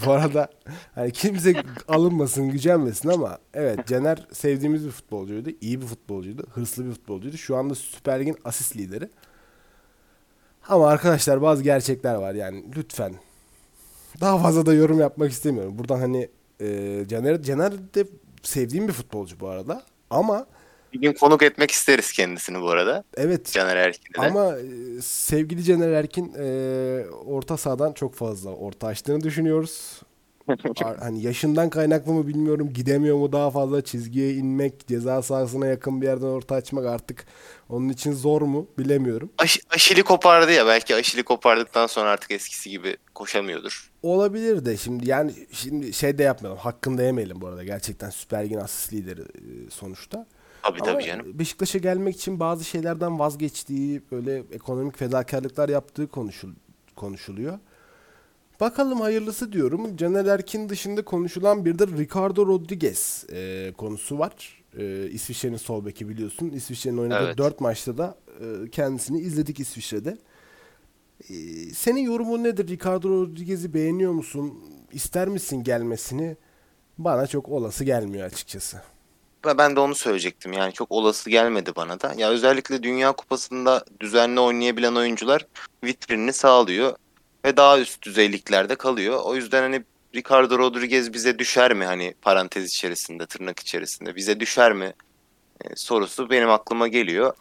[0.05, 0.47] Bu arada
[0.95, 5.49] hani kimse alınmasın, gücenmesin ama evet Caner sevdiğimiz bir futbolcuydu.
[5.61, 6.43] iyi bir futbolcuydu.
[6.53, 7.37] Hırslı bir futbolcuydu.
[7.37, 9.09] Şu anda Süper Lig'in asist lideri.
[10.69, 13.13] Ama arkadaşlar bazı gerçekler var yani lütfen.
[14.21, 15.77] Daha fazla da yorum yapmak istemiyorum.
[15.77, 16.29] Buradan hani
[16.61, 18.07] e, Caner, Caner de
[18.43, 19.83] sevdiğim bir futbolcu bu arada.
[20.09, 20.45] Ama
[20.93, 23.03] Bir gün konuk etmek isteriz kendisini bu arada.
[23.17, 24.27] evet Caner Erkin'i de.
[24.27, 26.45] ama e, sevgili Caner Erkin e,
[27.25, 30.01] orta sahadan çok fazla orta açtığını düşünüyoruz.
[30.99, 32.73] Hani yaşından kaynaklı mı bilmiyorum.
[32.73, 37.25] Gidemiyor mu daha fazla çizgiye inmek, ceza sahasına yakın bir yerden orta açmak artık
[37.69, 39.29] onun için zor mu bilemiyorum.
[39.37, 43.91] Aş- aşili kopardı ya belki aşili kopardıktan sonra artık eskisi gibi koşamıyordur.
[44.03, 46.59] Olabilir de şimdi yani şimdi şey de yapmayalım.
[46.59, 47.63] Hakkını da yemeyelim bu arada.
[47.63, 50.27] Gerçekten Süper Lig'in asist lideri e, sonuçta.
[50.63, 51.39] Tabii Ama tabii canım.
[51.39, 56.49] Beşiktaş'a gelmek için bazı şeylerden vazgeçtiği, böyle ekonomik fedakarlıklar yaptığı konuşul
[56.95, 57.59] konuşuluyor.
[58.59, 59.97] Bakalım hayırlısı diyorum.
[59.97, 64.63] Caner Erkin dışında konuşulan bir de Ricardo Rodriguez e, konusu var.
[64.77, 66.49] E, İsviçre'nin sol beki biliyorsun.
[66.49, 67.37] İsviçre'nin oynadığı Evet.
[67.37, 70.17] 4 maçta da e, kendisini izledik İsviçre'de.
[71.29, 71.33] E,
[71.73, 72.67] senin yorumun nedir?
[72.67, 74.53] Ricardo Rodriguez'i beğeniyor musun?
[74.91, 76.37] İster misin gelmesini?
[76.97, 78.81] Bana çok olası gelmiyor açıkçası.
[79.45, 80.53] Ben de onu söyleyecektim.
[80.53, 82.13] Yani çok olası gelmedi bana da.
[82.17, 85.47] Ya özellikle Dünya Kupası'nda düzenli oynayabilen oyuncular
[85.83, 86.95] vitrinini sağlıyor
[87.45, 89.19] ve daha üst düzeyliklerde kalıyor.
[89.23, 89.83] O yüzden hani
[90.15, 94.93] Ricardo Rodriguez bize düşer mi hani parantez içerisinde, tırnak içerisinde bize düşer mi
[95.65, 97.33] e, sorusu benim aklıma geliyor.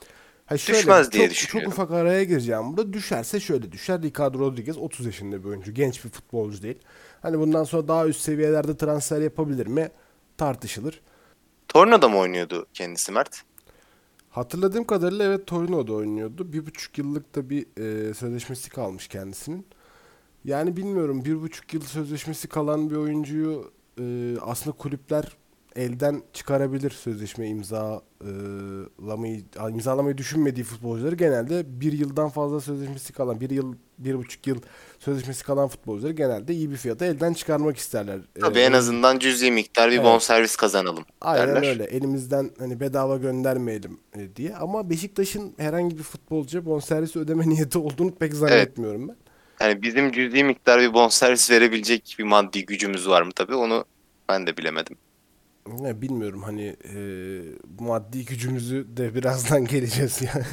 [0.47, 1.73] Ha şöyle, Düşmez diye çok, düşünüyorum.
[1.73, 2.93] Çok ufak araya gireceğim burada.
[2.93, 4.03] Düşerse şöyle düşer.
[4.03, 5.75] Ricardo Rodriguez 30 yaşında bir oyuncu.
[5.75, 6.79] Genç bir futbolcu değil.
[7.23, 9.91] Hani bundan sonra daha üst seviyelerde transfer yapabilir mi?
[10.39, 11.01] Tartışılır.
[11.73, 13.43] Torino'da mı oynuyordu kendisi Mert?
[14.31, 16.53] Hatırladığım kadarıyla evet Torino'da oynuyordu.
[16.53, 19.67] Bir buçuk yıllık da bir e, sözleşmesi kalmış kendisinin.
[20.45, 25.37] Yani bilmiyorum bir buçuk yıl sözleşmesi kalan bir oyuncuyu e, aslında kulüpler
[25.77, 33.75] elden çıkarabilir sözleşme imzalamayı imzalamayı düşünmediği futbolcuları genelde bir yıldan fazla sözleşmesi kalan bir yıl
[33.99, 34.61] bir buçuk yıl
[35.05, 38.19] sözleşmesi kalan futbolcuları genelde iyi bir fiyata elden çıkarmak isterler.
[38.41, 40.05] Tabii E, en azından cüzi miktar bir Evet.
[40.05, 41.69] bonservis kazanalım Aynen derler.
[41.69, 41.85] öyle.
[41.85, 44.57] Elimizden hani bedava göndermeyelim e, diye.
[44.57, 49.17] Ama Beşiktaş'ın herhangi bir futbolcuya bonservis ödeme niyeti olduğunu pek zannetmiyorum ben.
[49.61, 53.85] Yani bizim cüzi miktar bir bonservis verebilecek bir maddi gücümüz var mı tabii onu
[54.29, 54.97] ben de bilemedim.
[55.85, 56.97] Ya bilmiyorum hani e,
[57.81, 60.33] maddi gücümüzü de birazdan geleceğiz ya.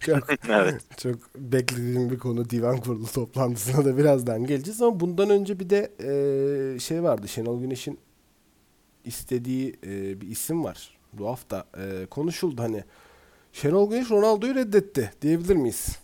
[0.00, 0.98] çok Evet.
[0.98, 5.92] çok beklediğim bir konu divan kurulu toplantısına da birazdan geleceğiz ama bundan önce bir de
[6.76, 7.28] e, şey vardı.
[7.28, 7.98] Şenol Güneş'in
[9.04, 10.98] istediği e, bir isim var.
[11.12, 12.84] Bu hafta e, konuşuldu hani.
[13.52, 15.98] Şenol Güneş Ronaldo'yu reddetti diyebilir miyiz?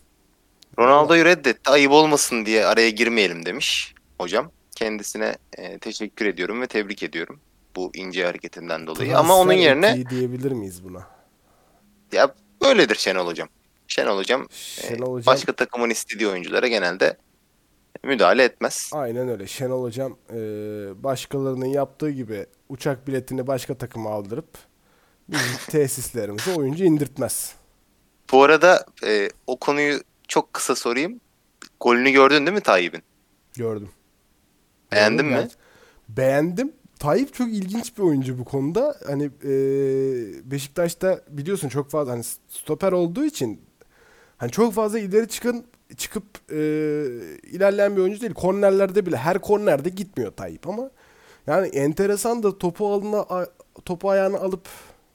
[0.79, 1.69] Ronaldo'yu reddetti.
[1.69, 4.51] Ayıp olmasın diye araya girmeyelim demiş hocam.
[4.75, 7.39] Kendisine e, teşekkür ediyorum ve tebrik ediyorum
[7.77, 9.17] bu ince hareketinden dolayı.
[9.17, 11.07] Ama onun yerine diyebilir miyiz buna?
[12.11, 13.49] ya böyledir Şenol hocam.
[13.87, 14.55] Şenol hocam, e,
[14.87, 17.17] Şenol Hocam başka takımın istediği oyunculara genelde
[18.03, 18.91] müdahale etmez.
[18.93, 19.47] Aynen öyle.
[19.47, 20.37] Şenol Hocam e,
[21.03, 24.47] başkalarının yaptığı gibi uçak biletini başka takıma aldırıp
[25.29, 27.55] bizim tesislerimize oyuncu indirtmez.
[28.31, 31.21] Bu arada e, o konuyu çok kısa sorayım.
[31.79, 33.03] Golünü gördün değil mi Tayyip'in?
[33.55, 33.89] Gördüm.
[34.91, 35.33] Beğendin Gördüm mi?
[35.33, 35.49] yani.
[36.09, 36.73] Beğendim.
[36.99, 38.95] Tayyip çok ilginç bir oyuncu bu konuda.
[39.07, 39.51] Hani e,
[40.51, 43.61] Beşiktaş'ta biliyorsun çok fazla hani stoper olduğu için
[44.37, 45.65] hani çok fazla ileri çıkın
[45.97, 46.57] çıkıp e,
[47.43, 48.33] ilerleyen bir oyuncu değil.
[48.33, 50.89] Kornerlerde bile her kornerde gitmiyor Tayyip ama
[51.47, 53.47] yani enteresan da topu alına
[53.85, 54.67] topu ayağına alıp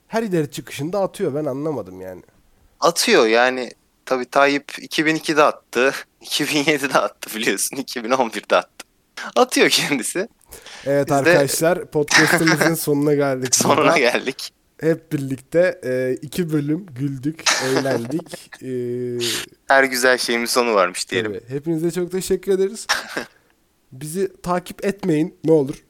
[0.07, 1.35] her ileri çıkışında atıyor.
[1.35, 2.21] Ben anlamadım yani.
[2.79, 3.71] Atıyor yani.
[4.05, 5.93] Tabii Tayyip 2002'de attı.
[6.21, 7.77] 2007'de attı biliyorsun.
[7.77, 8.85] 2011'de attı.
[9.35, 10.27] Atıyor kendisi.
[10.85, 13.55] Evet Biz de- arkadaşlar podcast'ımızın sonuna geldik.
[13.55, 14.53] Sonuna geldik.
[14.79, 18.39] Hep birlikte e, iki bölüm güldük, eğlendik.
[18.63, 18.69] E,
[19.67, 21.33] Her güzel şeyin sonu varmış diyelim.
[21.33, 21.49] tabii.
[21.49, 22.87] Hepinize çok teşekkür ederiz.
[23.91, 25.83] Bizi takip etmeyin ne olur.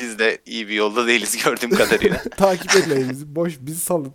[0.00, 2.22] Biz de iyi bir yolda değiliz gördüğüm kadarıyla.
[2.22, 3.36] takip etmeyin bizi.
[3.36, 4.12] Boş bizi salın.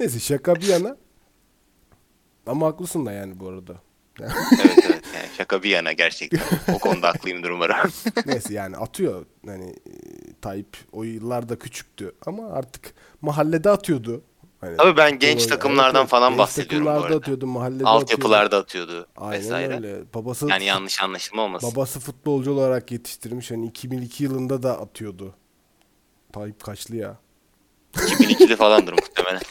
[0.00, 0.96] Neyse şaka bir yana.
[2.46, 3.74] Ama haklısın da yani bu arada.
[4.20, 6.40] Evet evet yani şaka bir yana gerçekten.
[6.74, 7.90] O konuda haklıyımdır umarım.
[8.26, 9.26] Neyse yani atıyor.
[9.46, 9.92] Hani e,
[10.42, 14.22] Tayyip o yıllarda küçüktü ama artık mahallede atıyordu.
[14.60, 15.48] Hani, Abi ben genç Doğru.
[15.48, 17.16] takımlardan Evet, falan Genç bahsediyorum bu takımlarda arada.
[17.18, 19.74] atıyordu, mahallede Altyapılarda atıyordu Aynen vesaire.
[19.74, 19.96] öyle.
[20.14, 21.70] Babası Yani yanlış anlaşılma olmasın.
[21.72, 23.50] babası futbolcu olarak yetiştirmiş.
[23.50, 25.34] Hani 2002 yılında da atıyordu.
[26.32, 27.16] Tayyip kaçlı ya.
[27.94, 29.42] 2002'li falandır muhtemelen.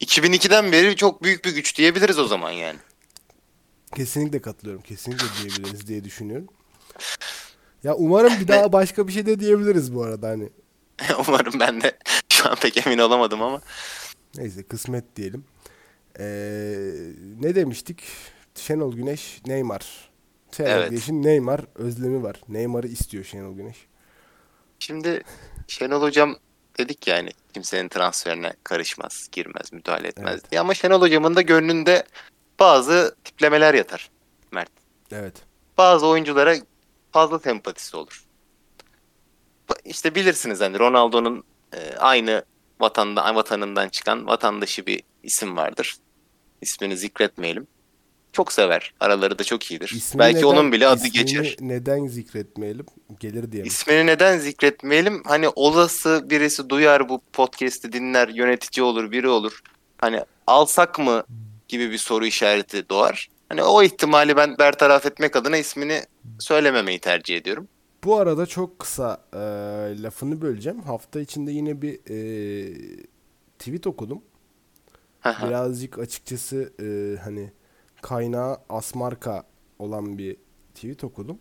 [0.00, 2.78] 2002'den beri çok büyük bir güç diyebiliriz o zaman yani.
[3.94, 4.82] Kesinlikle katılıyorum.
[4.82, 6.46] Kesinlikle diyebiliriz diye düşünüyorum.
[7.84, 10.48] Ya umarım bir daha başka bir şey de diyebiliriz bu arada hani.
[11.28, 13.60] Umarım ben de şu an pek emin olamadım ama.
[14.36, 15.44] Neyse kısmet diyelim.
[16.18, 16.24] Ee,
[17.40, 18.02] ne demiştik?
[18.54, 20.10] Şenol Güneş, Neymar.
[20.56, 20.90] Şenol Evet.
[20.90, 22.40] Güneş'in Neymar özlemi var.
[22.48, 23.86] Neymar'ı istiyor Şenol Güneş.
[24.78, 25.22] Şimdi
[25.68, 26.36] Şenol Hocam
[26.78, 30.50] dedik yani kimsenin transferine karışmaz, girmez, müdahale etmez Evet.
[30.50, 30.60] diye.
[30.60, 32.04] Ama Şenol Hocam'ın da gönlünde
[32.60, 34.10] bazı tiplemeler yatar
[34.52, 34.70] Mert.
[35.12, 35.34] Evet.
[35.78, 36.56] Bazı oyunculara
[37.12, 38.24] fazla sempatisi olur.
[39.84, 41.44] İşte bilirsiniz hani Ronaldo'nun
[41.76, 42.44] e, aynı
[42.80, 45.96] vatanda, vatanından çıkan vatandaşı bir isim vardır.
[46.60, 47.66] İsmini zikretmeyelim.
[48.32, 48.94] Çok sever.
[49.00, 49.92] Araları da çok iyidir.
[49.96, 51.56] İsmini Belki neden- onun bile adı geçer.
[51.60, 52.86] neden zikretmeyelim?
[53.20, 53.66] Gelir diye mi?
[53.68, 55.22] İsmini neden zikretmeyelim?
[55.26, 59.60] Hani olası birisi duyar bu podcast'i dinler, yönetici olur, biri olur.
[59.98, 61.24] Hani alsak mı
[61.74, 63.28] gibi bir soru işareti doğar.
[63.48, 66.02] Hani o ihtimali ben bertaraf etmek adına ismini
[66.38, 67.68] söylememeyi tercih ediyorum.
[68.04, 69.38] Bu arada çok kısa e,
[70.02, 70.80] lafını böleceğim.
[70.80, 72.16] Hafta içinde yine bir e,
[73.58, 74.22] tweet okudum.
[75.24, 77.52] Birazcık açıkçası e, hani
[78.02, 79.44] kaynağı Asmarka
[79.78, 80.36] olan bir
[80.74, 81.38] tweet okudum.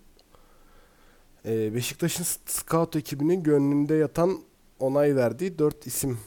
[1.45, 4.39] E, Beşiktaş'ın scout ekibinin gönlünde yatan
[4.79, 6.19] onay verdiği dört isim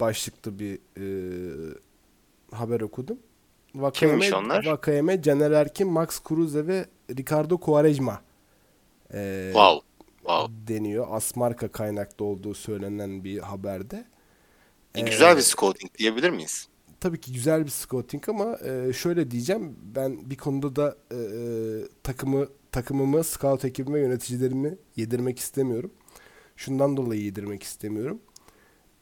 [0.00, 1.06] başlıklı bir e,
[2.52, 3.18] haber okudum.
[3.92, 4.66] Kimmiş onlar?
[4.66, 8.22] Vakayeme, Caner Erkin, Max Kruse ve Ricardo Quaresma
[9.14, 9.86] e, wow.
[10.18, 10.54] Wow.
[10.74, 11.06] deniyor.
[11.10, 14.04] Asmarka kaynaklı olduğu söylenen bir haberde.
[14.94, 16.68] E, Ee, Güzel bir scouting diyebilir miyiz?
[17.00, 19.76] Tabii ki güzel bir scouting ama e, şöyle diyeceğim.
[19.82, 21.18] Ben bir konuda da e,
[22.02, 25.90] takımı takımımı, scout ekibime, yöneticilerimi yedirmek istemiyorum.
[26.56, 28.20] Şundan dolayı yedirmek istemiyorum.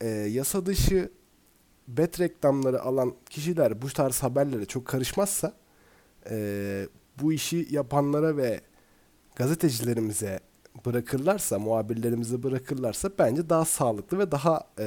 [0.01, 1.11] E, yasa dışı
[1.97, 5.53] bet reklamları alan kişiler bu tarz haberlere çok karışmazsa
[6.31, 6.37] e,
[7.23, 8.61] bu işi yapanlara ve
[9.37, 10.41] gazetecilerimize
[10.87, 14.87] bırakırlarsa, muhabirlerimize bırakırlarsa bence daha sağlıklı ve daha e,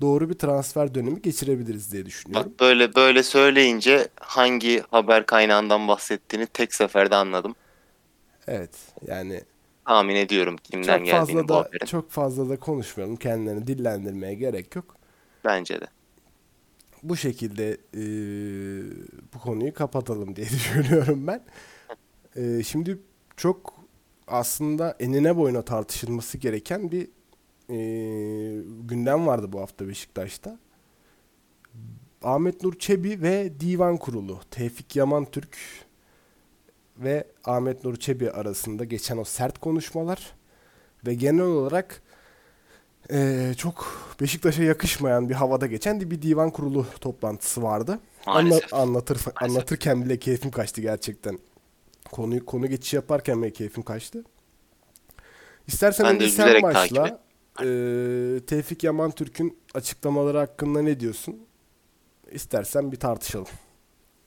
[0.00, 2.50] doğru bir transfer dönemi geçirebiliriz diye düşünüyorum.
[2.50, 7.54] Bak böyle böyle söyleyince hangi haber kaynağından bahsettiğini tek seferde anladım.
[8.46, 8.70] Evet.
[9.06, 9.42] Yani
[9.84, 11.86] Tahmin ediyorum kimden çok geldiğini fazla bu da haberin.
[11.86, 13.16] çok fazla da konuşmayalım.
[13.16, 14.96] Kendilerini dillendirmeye gerek yok.
[15.44, 15.86] Bence de.
[17.02, 18.02] Bu şekilde e,
[19.34, 21.44] bu konuyu kapatalım diye düşünüyorum ben.
[22.36, 22.98] E, şimdi
[23.36, 23.74] çok
[24.26, 27.08] aslında enine boyuna tartışılması gereken bir
[27.70, 27.78] e,
[28.82, 30.58] gündem vardı bu hafta Beşiktaş'ta.
[32.22, 35.58] Ahmet Nur Çebi ve Divan Kurulu, Tevfik Yaman Türk
[36.96, 40.34] ve Ahmet Nur Çebi arasında geçen o sert konuşmalar
[41.06, 42.02] ve genel olarak
[43.10, 47.98] eee, çok Beşiktaş'a yakışmayan bir havada geçen bir divan kurulu toplantısı vardı.
[48.26, 49.42] Anla- anlatır, Maalesef.
[49.42, 51.38] anlatırken bile keyfim kaçtı gerçekten.
[52.12, 54.24] Konu konu geçiş yaparken bile keyfim kaçtı.
[55.66, 57.20] İstersen Ben önce sen başla.
[57.62, 61.36] Eee, Tevfik Yaman Türk'ün açıklamaları hakkında ne diyorsun?
[62.30, 63.46] İstersen bir tartışalım.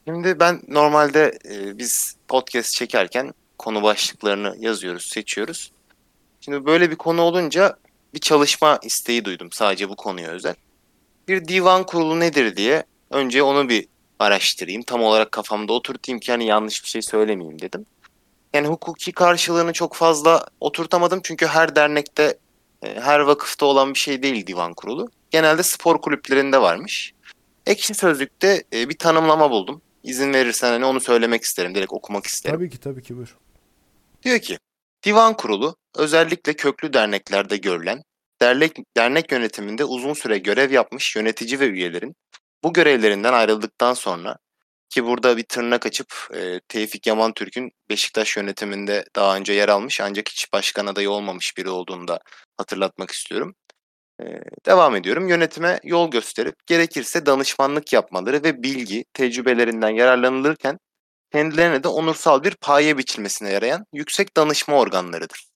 [0.07, 5.71] Şimdi ben normalde e, biz podcast çekerken konu başlıklarını yazıyoruz, seçiyoruz.
[6.41, 7.77] Şimdi böyle bir konu olunca
[8.13, 10.55] bir çalışma isteği duydum sadece bu konuya özel.
[11.27, 13.87] Bir divan kurulu nedir diye önce onu bir
[14.19, 14.83] araştırayım.
[14.83, 17.85] Tam olarak kafamda oturtayım ki hani yanlış bir şey söylemeyeyim dedim.
[18.53, 22.37] Yani hukuki karşılığını çok fazla oturtamadım çünkü her dernekte,
[22.83, 25.09] e, her vakıfta olan bir şey değil divan kurulu.
[25.31, 27.13] Genelde spor kulüplerinde varmış.
[27.65, 29.81] Ekşi Sözlük'te e, bir tanımlama buldum.
[30.03, 32.55] İzin verirsen hani onu söylemek isterim, direkt okumak isterim.
[32.55, 33.37] Tabii ki tabii ki buyur.
[34.23, 34.57] Diyor ki,
[35.03, 38.01] divan kurulu özellikle köklü derneklerde görülen,
[38.41, 42.15] dernek, dernek yönetiminde uzun süre görev yapmış yönetici ve üyelerin
[42.63, 44.37] bu görevlerinden ayrıldıktan sonra
[44.89, 50.01] ki burada bir tırnak açıp e, Tevfik Yaman Türk'ün Beşiktaş yönetiminde daha önce yer almış
[50.01, 52.19] ancak hiç başkan adayı olmamış biri olduğunu da
[52.57, 53.55] hatırlatmak istiyorum.
[54.21, 54.25] E,
[54.65, 55.27] devam ediyorum.
[55.27, 60.79] Yönetime yol gösterip gerekirse danışmanlık yapmaları ve bilgi, tecrübelerinden yararlanılırken
[61.31, 65.47] kendilerine de onursal bir paye biçilmesine yarayan yüksek danışma organlarıdır.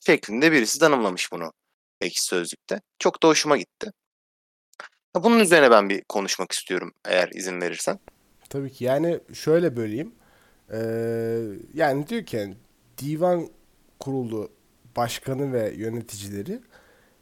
[0.00, 1.52] Şeklinde birisi tanımlamış bunu
[2.00, 2.80] Ekşi Sözlük'te.
[2.98, 3.90] Çok da hoşuma gitti.
[5.14, 7.98] Bunun üzerine ben bir konuşmak istiyorum eğer izin verirsen.
[8.48, 10.14] Tabii ki yani şöyle böleyim.
[10.72, 10.78] Ee,
[11.74, 12.56] yani diyor ki yani
[12.98, 13.48] divan
[13.98, 14.52] kurulu
[14.96, 16.60] başkanı ve yöneticileri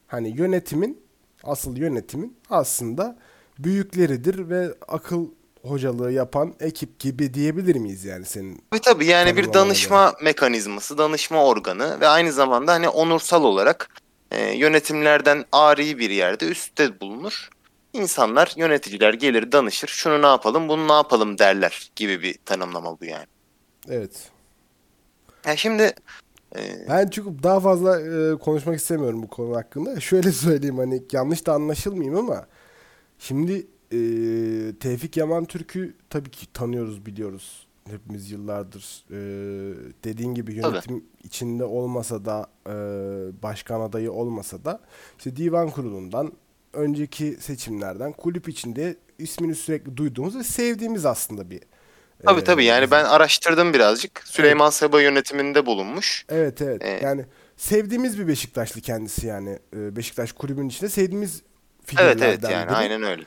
[0.07, 1.03] hani yönetimin
[1.43, 3.19] asıl yönetimin aslında
[3.59, 5.29] büyükleridir ve akıl
[5.63, 8.63] hocalığı yapan ekip gibi diyebilir miyiz yani senin?
[8.71, 13.89] Tabii tabii yani bir danışma mekanizması, danışma organı ve aynı zamanda hani onursal olarak
[14.31, 17.49] e, yönetimlerden ari bir yerde üstte bulunur.
[17.93, 19.89] İnsanlar, yöneticiler gelir danışır.
[19.89, 23.27] Şunu ne yapalım, bunu ne yapalım derler gibi bir tanımlama bu yani.
[23.89, 24.31] Evet.
[25.47, 25.95] Ya şimdi
[26.57, 30.01] e, Ben çünkü daha fazla e, konuşmak istemiyorum bu konu hakkında.
[30.01, 32.47] Şöyle söyleyeyim hani yanlış da anlaşılmayayım ama
[33.19, 33.99] şimdi e,
[34.81, 37.67] Tevfik Yaman Türk'ü tabii ki tanıyoruz, biliyoruz.
[37.91, 39.17] Hepimiz yıllardır e,
[40.05, 40.75] dediğin gibi Tabii.
[40.75, 42.73] yönetim içinde olmasa da e,
[43.43, 44.81] başkan adayı olmasa da
[45.19, 46.33] işte divan kurulundan
[46.73, 51.61] önceki seçimlerden kulüp içinde ismini sürekli duyduğumuz ve sevdiğimiz aslında bir
[52.25, 54.23] tabii e, tabii yani ben araştırdım birazcık.
[54.25, 56.25] Süleyman Seba yönetiminde bulunmuş.
[56.29, 56.83] Evet evet.
[56.85, 57.25] Ee, yani
[57.57, 59.59] sevdiğimiz bir Beşiktaşlı kendisi yani.
[59.73, 61.43] Beşiktaş kulübünün içinde sevdiğimiz
[61.99, 62.77] Evet evet figürlerden yani biri.
[62.77, 63.25] aynen öyle.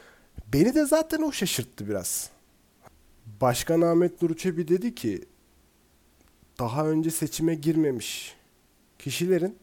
[0.54, 2.30] Beni de zaten o şaşırttı biraz.
[3.42, 5.26] Başkan Ahmet Nur Çebi dedi ki
[6.60, 8.36] daha önce seçime girmemiş
[9.00, 9.58] kişilerin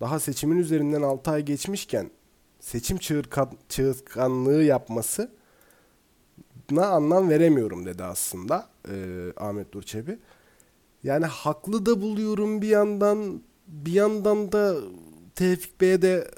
[0.00, 2.10] daha seçimin üzerinden 6 ay geçmişken
[2.60, 5.30] seçim çığırkan, çığırtkanlığı yapması
[6.70, 8.94] na anlam veremiyorum dedi aslında e,
[9.36, 10.18] Ahmet Nur Çebi.
[11.02, 14.76] Yani haklı da buluyorum bir yandan bir yandan da
[15.34, 16.30] Tevfik Bey'e de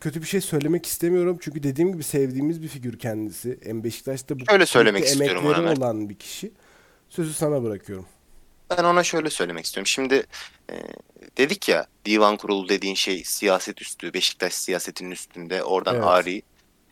[0.00, 1.38] kötü bir şey söylemek istemiyorum.
[1.40, 3.58] Çünkü dediğim gibi sevdiğimiz bir figür kendisi.
[3.64, 5.76] En Beşiktaş'ta bu Şöyle söylemek istiyorum emekleri Ömer.
[5.76, 6.52] olan bir kişi.
[7.08, 8.06] Sözü sana bırakıyorum.
[8.70, 9.86] Ben ona şöyle söylemek istiyorum.
[9.86, 10.26] Şimdi
[10.70, 10.74] e,
[11.38, 16.04] dedik ya divan kurulu dediğin şey siyaset üstü, Beşiktaş siyasetinin üstünde oradan Evet.
[16.06, 16.42] ari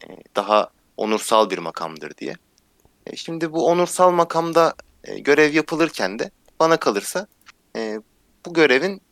[0.05, 2.35] e, daha onursal bir makamdır diye.
[3.07, 7.27] E, şimdi bu onursal makamda e, görev yapılırken de bana kalırsa
[7.77, 8.01] e,
[8.47, 9.03] bu görevin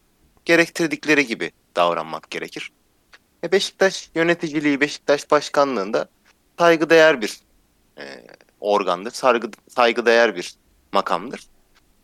[0.45, 2.73] gerektirdikleri gibi davranmak gerekir.
[3.45, 6.09] E, Beşiktaş yöneticiliği, Beşiktaş başkanlığında
[6.59, 7.41] saygıdeğer bir
[7.99, 8.05] e,
[8.61, 10.55] organdır, saygı, saygıdeğer bir
[10.93, 11.47] makamdır.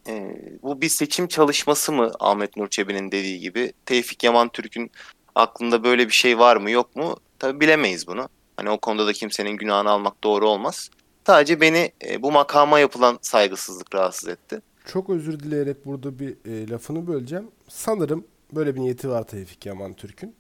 [0.09, 3.73] Ee, bu bir seçim çalışması mı Ahmet Nur Çebi'nin dediği gibi?
[3.87, 4.91] Tevfik Yaman Türk'ün
[5.35, 7.17] aklında böyle bir şey var mı yok mu?
[7.39, 8.29] Tabii bilemeyiz bunu.
[8.57, 10.91] Hani o konuda da kimsenin günahını almak doğru olmaz.
[11.27, 14.61] Sadece beni e, bu makama yapılan saygısızlık rahatsız etti.
[14.87, 17.51] Çok özür dileyerek burada bir e, lafını böleceğim.
[17.69, 20.35] Sanırım böyle bir niyeti var Tevfik Yaman Türk'ün.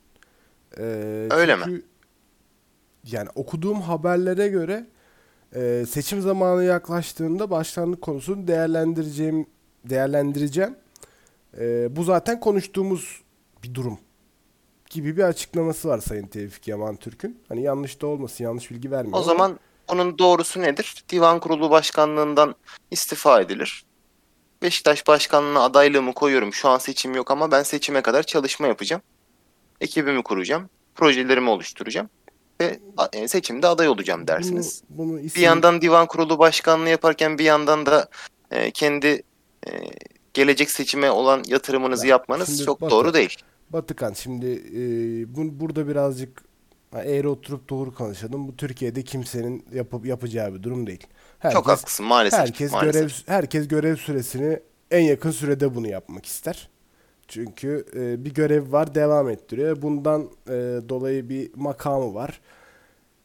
[0.77, 0.83] E,
[1.31, 1.63] Öyle mi?
[1.65, 1.85] çünkü
[3.05, 4.87] Yani okuduğum haberlere göre
[5.55, 9.47] e, seçim zamanı yaklaştığında başkanlık konusunu değerlendireceğim
[9.85, 10.77] değerlendireceğim.
[11.59, 13.23] E, bu zaten konuştuğumuz
[13.63, 13.99] bir durum
[14.91, 17.41] gibi bir açıklaması var Sayın Tevfik Yaman Türk'ün.
[17.49, 19.19] Hani yanlış da olmasın, yanlış bilgi vermiyor.
[19.19, 21.05] O zaman onun doğrusu nedir?
[21.09, 22.55] Divan Kurulu Başkanlığından
[22.91, 23.85] istifa edilir.
[24.63, 26.53] Beşiktaş Başkanlığı'na adaylığımı koyuyorum.
[26.53, 29.03] Şu an seçim yok ama ben seçime kadar çalışma yapacağım.
[29.81, 30.71] Ekibimi kuracağım.
[30.95, 32.09] Projelerimi oluşturacağım.
[32.61, 32.79] Ve
[33.13, 34.83] e, seçimde aday olacağım dersiniz.
[34.91, 38.09] Bunu, bunu Bir isim- yandan divan kurulu başkanlığı yaparken bir yandan da
[38.51, 39.23] e, kendi
[39.67, 39.71] e,
[40.35, 43.37] gelecek seçime olan yatırımınızı Ya, yapmanız şimdi çok Batı- doğru değil.
[43.71, 44.81] Batıkan şimdi e,
[45.37, 46.43] bu, burada birazcık
[46.93, 48.49] eğri oturup doğru konuşalım.
[48.49, 51.07] Bu Türkiye'de kimsenin yapıp yapacağı bir durum değil.
[51.39, 52.41] Herkes, çok haklısın maalesef.
[52.41, 52.95] herkes maalesef.
[53.03, 54.61] görev herkes görev süresini
[54.91, 56.69] en yakın sürede bunu yapmak ister.
[57.29, 59.83] Çünkü e, bir görev var devam ettiriyor.
[59.83, 60.53] Bundan e,
[60.89, 62.41] dolayı bir makamı var.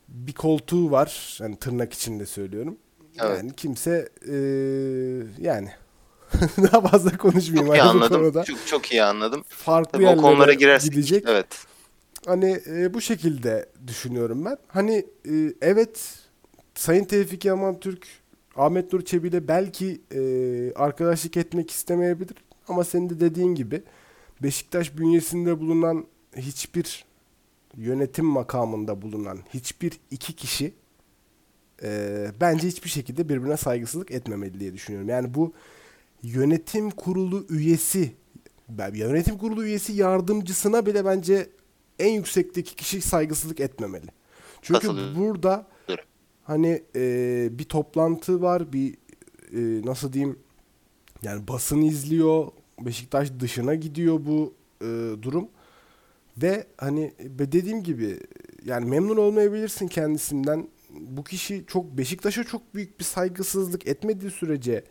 [0.08, 1.38] Bir koltuğu var.
[1.42, 2.78] Yani tırnak içinde söylüyorum.
[3.22, 3.38] Evet.
[3.38, 4.34] Yani kimse eee,
[5.48, 5.70] yani
[6.58, 8.18] daha fazla konuşmayayım Çok iyi anladım.
[8.22, 8.44] konuda.
[8.44, 9.44] Çok, çok iyi anladım.
[9.48, 10.92] Farklı Tabii o konulara yerlere girersek.
[10.92, 11.24] gidecek.
[11.28, 11.48] Evet.
[12.26, 14.58] Hani e, bu şekilde düşünüyorum ben.
[14.68, 16.16] Hani e, evet
[16.76, 18.08] Sayın Tevfik Yaman Türk
[18.56, 20.22] Ahmet Nur Çebi ile belki e,
[20.76, 22.36] arkadaşlık etmek istemeyebilir.
[22.68, 23.84] Ama senin de dediğin gibi
[24.44, 26.06] Beşiktaş bünyesinde bulunan
[26.38, 27.06] hiçbir
[27.78, 30.74] yönetim makamında bulunan hiçbir iki kişi
[31.84, 35.10] e, bence hiçbir şekilde birbirine saygısızlık etmemeli diye düşünüyorum.
[35.10, 35.54] Yani bu
[36.24, 38.14] yönetim kurulu üyesi
[38.94, 41.50] yönetim kurulu üyesi yardımcısına bile bence
[42.00, 44.08] en yüksekteki kişi saygısızlık etmemeli.
[44.62, 45.16] Çünkü Katılıyorum.
[45.16, 45.68] burada
[46.44, 48.94] hani e, bir toplantı var, bir
[49.54, 50.40] e, nasıl diyeyim
[51.24, 52.48] yani basın izliyor,
[52.80, 54.86] Beşiktaş dışına gidiyor bu e,
[55.22, 55.48] durum
[56.38, 58.20] ve hani dediğim gibi
[58.66, 60.68] yani memnun olmayabilirsin kendisinden.
[60.90, 64.84] Bu kişi çok Beşiktaş'a çok büyük bir saygısızlık etmediği sürece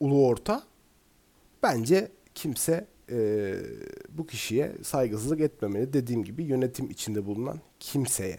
[0.00, 0.62] ulu orta
[1.62, 3.54] bence kimse e,
[4.08, 5.92] bu kişiye saygısızlık etmemeli.
[5.92, 8.36] Dediğim gibi yönetim içinde bulunan kimseye.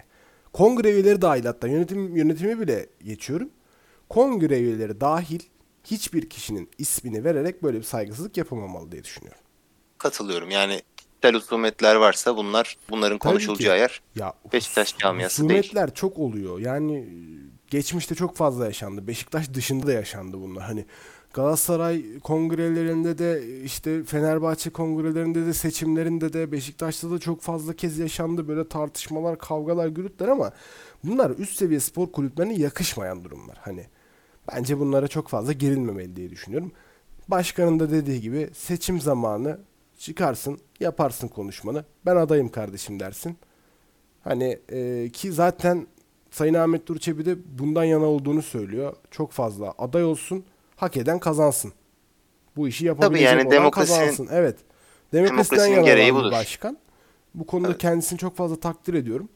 [0.54, 3.50] Kongre üyeleri dahil hatta yönetim yönetimi bile geçiyorum.
[4.10, 5.40] Kongre üyeleri dahil
[5.84, 9.42] hiçbir kişinin ismini vererek böyle bir saygısızlık yapamamalı diye düşünüyorum.
[9.98, 10.50] Katılıyorum.
[10.50, 13.82] Yani kişisel husumetler varsa bunlar bunların Tabii konuşulacağı ki.
[13.82, 15.60] yer Ya Beşiktaş camiası değil.
[15.60, 16.60] husumetler çok oluyor.
[16.60, 17.06] Yani
[17.68, 19.08] geçmişte çok fazla yaşandı.
[19.08, 20.64] Beşiktaş dışında da yaşandı bunlar.
[20.64, 20.86] Hani
[21.34, 28.48] Galatasaray kongrelerinde de işte Fenerbahçe kongrelerinde de seçimlerinde de Beşiktaş'ta da çok fazla kez yaşandı
[28.48, 30.52] böyle tartışmalar, kavgalar, gürültüler ama
[31.04, 33.58] bunlar üst seviye spor kulüplerine yakışmayan durumlar.
[33.62, 33.86] Hani
[34.52, 36.72] bence bunlara çok fazla gerilmemeli diye düşünüyorum.
[37.28, 39.60] Başkanın da dediği gibi seçim zamanı
[40.00, 41.86] çıkarsın, yaparsın konuşmanı.
[42.06, 43.38] Ben adayım kardeşim dersin.
[44.24, 45.88] Hani e, ki zaten
[46.32, 48.94] Sayın Ahmet Nur Çebi de bundan yana olduğunu söylüyor.
[49.12, 50.44] Çok fazla aday olsun,
[50.76, 51.74] hak eden kazansın.
[52.56, 54.28] Bu işi yapabilecek yani olan demokrasinin- kazansın.
[54.32, 54.56] Evet.
[55.14, 56.32] Demokrasiden demokrasinin gereği budur.
[56.32, 56.78] başkan.
[57.36, 57.78] Bu konuda Evet.
[57.82, 59.30] kendisini çok fazla takdir ediyorum.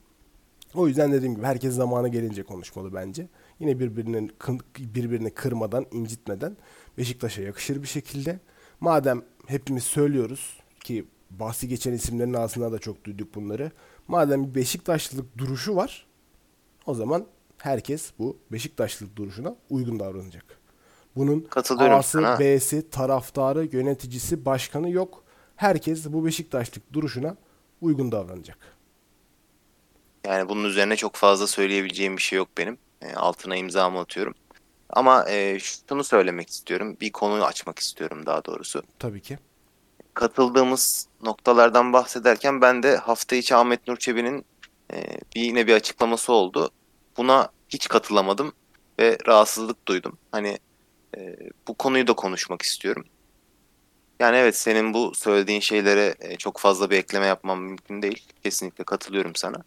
[0.76, 3.28] O yüzden dediğim gibi herkes zamanı gelince konuşmalı bence.
[3.60, 4.32] Yine birbirinin
[4.78, 6.58] birbirini kırmadan, incitmeden
[6.98, 8.40] Beşiktaş'a yakışır bir şekilde.
[8.80, 13.72] Madem hepimiz söylüyoruz ki bahsi geçen isimlerin ağzından da çok duyduk bunları.
[14.08, 16.06] Madem bir Beşiktaşlılık duruşu var,
[16.86, 17.26] o zaman
[17.58, 20.60] herkes bu Beşiktaşlılık duruşuna uygun davranacak.
[21.16, 21.48] Bunun
[21.94, 22.40] A'sı, sana.
[22.40, 25.24] B'si, taraftarı, yöneticisi, başkanı yok.
[25.56, 27.38] Herkes bu Beşiktaşlık duruşuna
[27.82, 28.58] uygun davranacak.
[30.26, 32.78] Yani bunun üzerine çok fazla söyleyebileceğim bir şey yok benim.
[33.06, 34.34] E, altına imzamı atıyorum.
[34.90, 36.98] Ama e, şunu söylemek istiyorum.
[37.02, 38.84] Bir konuyu açmak istiyorum daha doğrusu.
[39.00, 39.38] Tabii ki.
[40.14, 44.46] Katıldığımız noktalardan bahsederken ben de hafta içi Ahmet Nur Çebi'nin
[44.94, 45.04] e,
[45.36, 46.70] bir yine bir açıklaması oldu.
[47.18, 48.54] Buna hiç katılamadım
[49.00, 50.18] ve rahatsızlık duydum.
[50.32, 50.60] Hani
[51.18, 51.36] e,
[51.68, 53.06] bu konuyu da konuşmak istiyorum.
[54.20, 58.28] Yani evet senin bu söylediğin şeylere e, çok fazla bir ekleme yapmam mümkün değil.
[58.44, 59.58] Kesinlikle katılıyorum sana.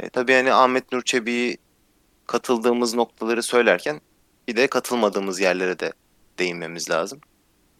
[0.00, 1.58] E, tabii hani Ahmet Nur Çebi'yi
[2.28, 4.00] katıldığımız noktaları söylerken
[4.48, 5.92] bir de katılmadığımız yerlere de
[6.38, 7.20] değinmemiz lazım.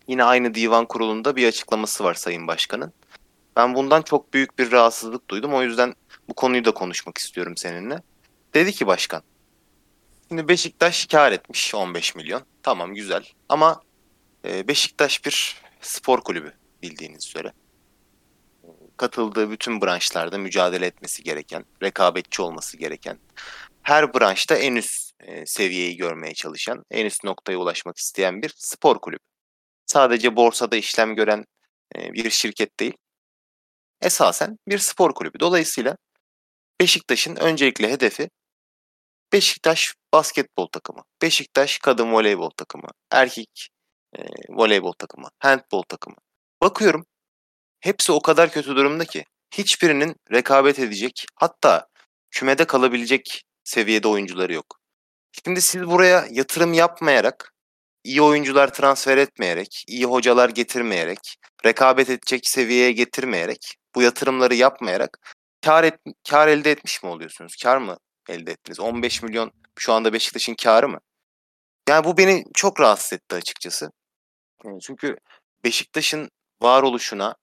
[0.09, 2.92] Yine aynı divan kurulunda bir açıklaması var Sayın Başkan'ın.
[3.57, 5.55] Ben bundan çok büyük bir rahatsızlık duydum.
[5.55, 5.94] O yüzden
[6.28, 8.03] bu konuyu da konuşmak istiyorum seninle.
[8.55, 9.22] Dedi ki başkan,
[10.28, 12.42] şimdi Beşiktaş kar etmiş 15 milyon.
[12.62, 13.82] Tamam güzel ama
[14.44, 17.53] e, Beşiktaş bir spor kulübü bildiğiniz üzere.
[18.96, 23.18] Katıldığı bütün branşlarda mücadele etmesi gereken, rekabetçi olması gereken,
[23.89, 29.01] her branşta en üst e, seviyeyi görmeye çalışan, en üst noktaya ulaşmak isteyen bir spor
[29.01, 29.22] kulübü.
[29.86, 31.45] Sadece borsada işlem gören
[31.97, 32.95] e, bir şirket değil.
[34.01, 35.41] Esasen bir spor kulübü.
[35.41, 35.97] Dolayısıyla
[36.80, 38.30] Beşiktaş'ın öncelikle hedefi
[39.32, 43.68] Beşiktaş basketbol takımı, Beşiktaş kadın voleybol takımı, erkek
[44.18, 46.16] e, voleybol takımı, handbol takımı.
[46.62, 47.07] Bakıyorum
[47.80, 49.24] hepsi o kadar kötü durumda ki
[49.55, 51.86] hiçbirinin rekabet edecek hatta
[52.30, 54.81] kümede kalabilecek seviyede oyuncuları yok.
[55.45, 57.55] Şimdi siz buraya yatırım yapmayarak,
[58.05, 65.85] iyi oyuncular transfer etmeyerek, iyi hocalar getirmeyerek, rekabet edecek seviyeye getirmeyerek, bu yatırımları yapmayarak kar,
[65.85, 66.01] et,
[66.31, 67.57] kar elde etmiş mi oluyorsunuz?
[67.62, 67.99] Kar mı
[68.29, 68.81] elde ettiniz?
[68.81, 70.99] 15 milyon şu anda Beşiktaş'ın karı mı?
[71.89, 73.91] Yani bu beni çok rahatsız etti açıkçası.
[74.83, 75.16] Çünkü
[75.64, 76.31] Beşiktaş'ın
[76.62, 77.35] varoluşuna,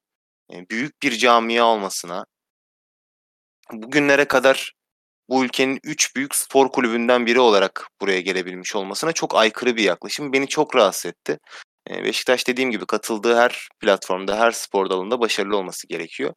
[0.51, 2.25] büyük bir camia olmasına,
[3.71, 4.73] bugünlere kadar
[5.29, 10.33] bu ülkenin üç büyük spor kulübünden biri olarak buraya gelebilmiş olmasına çok aykırı bir yaklaşım.
[10.33, 11.39] Beni çok rahatsız etti.
[11.89, 16.33] Beşiktaş dediğim gibi katıldığı her platformda, her spor dalında başarılı olması gerekiyor.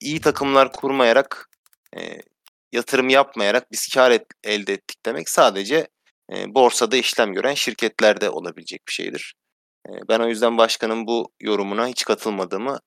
[0.00, 1.50] İyi takımlar kurmayarak,
[2.72, 5.88] yatırım yapmayarak biz kar et- elde ettik demek sadece
[6.46, 9.34] borsada işlem gören şirketlerde olabilecek bir şeydir.
[10.08, 12.78] Ben o yüzden başkanın bu yorumuna hiç katılmadığımı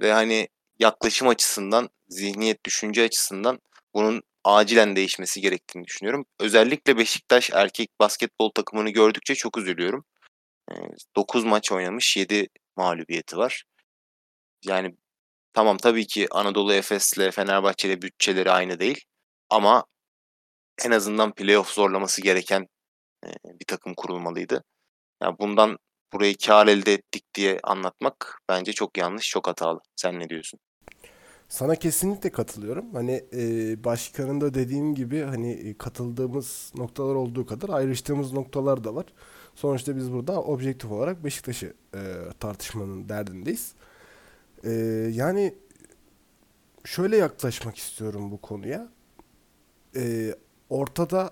[0.00, 3.58] ve hani yaklaşım açısından, zihniyet, düşünce açısından
[3.96, 6.26] bunun acilen değişmesi gerektiğini düşünüyorum.
[6.40, 10.04] Özellikle Beşiktaş erkek basketbol takımını gördükçe çok üzülüyorum.
[11.16, 13.64] 9 maç oynamış, 7 mağlubiyeti var.
[14.64, 14.96] Yani
[15.54, 19.00] tamam tabii ki Anadolu Efes'le Fenerbahçe'yle bütçeleri aynı değil
[19.50, 19.84] ama
[20.84, 22.66] en azından playoff zorlaması gereken
[23.46, 24.64] bir takım kurulmalıydı.
[25.22, 25.78] Yani bundan
[26.12, 29.80] burayı kar elde ettik diye anlatmak bence çok yanlış, çok hatalı.
[29.96, 30.60] Sen ne diyorsun?
[31.48, 32.94] Sana kesinlikle katılıyorum.
[32.94, 38.94] Hani e, başkanın da dediğim gibi hani e, katıldığımız noktalar olduğu kadar ayrıştığımız noktalar da
[38.94, 39.06] var.
[39.54, 42.00] Sonuçta biz burada objektif olarak Beşiktaş'ı e,
[42.40, 43.72] tartışmanın derdindeyiz.
[44.64, 44.70] E,
[45.12, 45.54] yani
[46.84, 48.88] şöyle yaklaşmak istiyorum bu konuya.
[49.96, 50.34] E,
[50.70, 51.30] ortada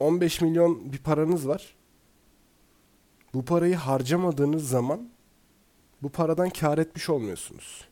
[0.00, 1.76] 15 milyon bir paranız var.
[3.34, 5.08] Bu parayı harcamadığınız zaman
[6.02, 7.87] bu paradan kar etmiş olmuyorsunuz.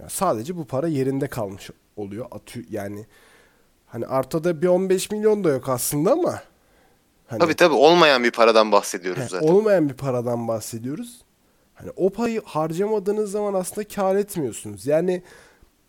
[0.00, 2.26] Yani sadece bu para yerinde kalmış oluyor.
[2.30, 3.06] Atıyor yani
[3.86, 6.42] hani ortada bir 15 milyon da yok aslında ama
[7.26, 9.48] hani Tabii tabii olmayan bir paradan bahsediyoruz he, zaten.
[9.48, 11.20] olmayan bir paradan bahsediyoruz.
[11.74, 14.86] Hani o payı harcamadığınız zaman aslında kar etmiyorsunuz.
[14.86, 15.22] Yani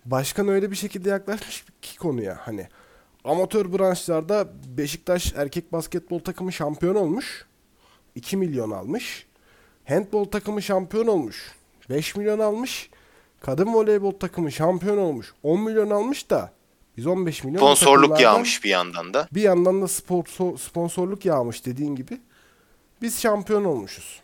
[0.05, 2.67] başkan öyle bir şekilde yaklaşmış ki konuya hani
[3.23, 4.47] amatör branşlarda
[4.77, 7.45] Beşiktaş erkek basketbol takımı şampiyon olmuş.
[8.15, 9.27] 2 milyon almış.
[9.85, 11.51] Handbol takımı şampiyon olmuş.
[11.89, 12.89] 5 milyon almış.
[13.39, 15.33] Kadın voleybol takımı şampiyon olmuş.
[15.43, 16.51] 10 milyon almış da
[16.97, 19.27] biz 15 milyon Sponsorluk yağmış bir yandan da.
[19.31, 22.21] Bir yandan da sponsor, sponsorluk yağmış dediğin gibi.
[23.01, 24.21] Biz şampiyon olmuşuz.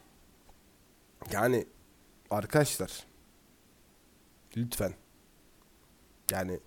[1.32, 1.66] Yani
[2.30, 2.91] arkadaşlar
[4.57, 4.93] lütfen.
[6.32, 6.59] Yani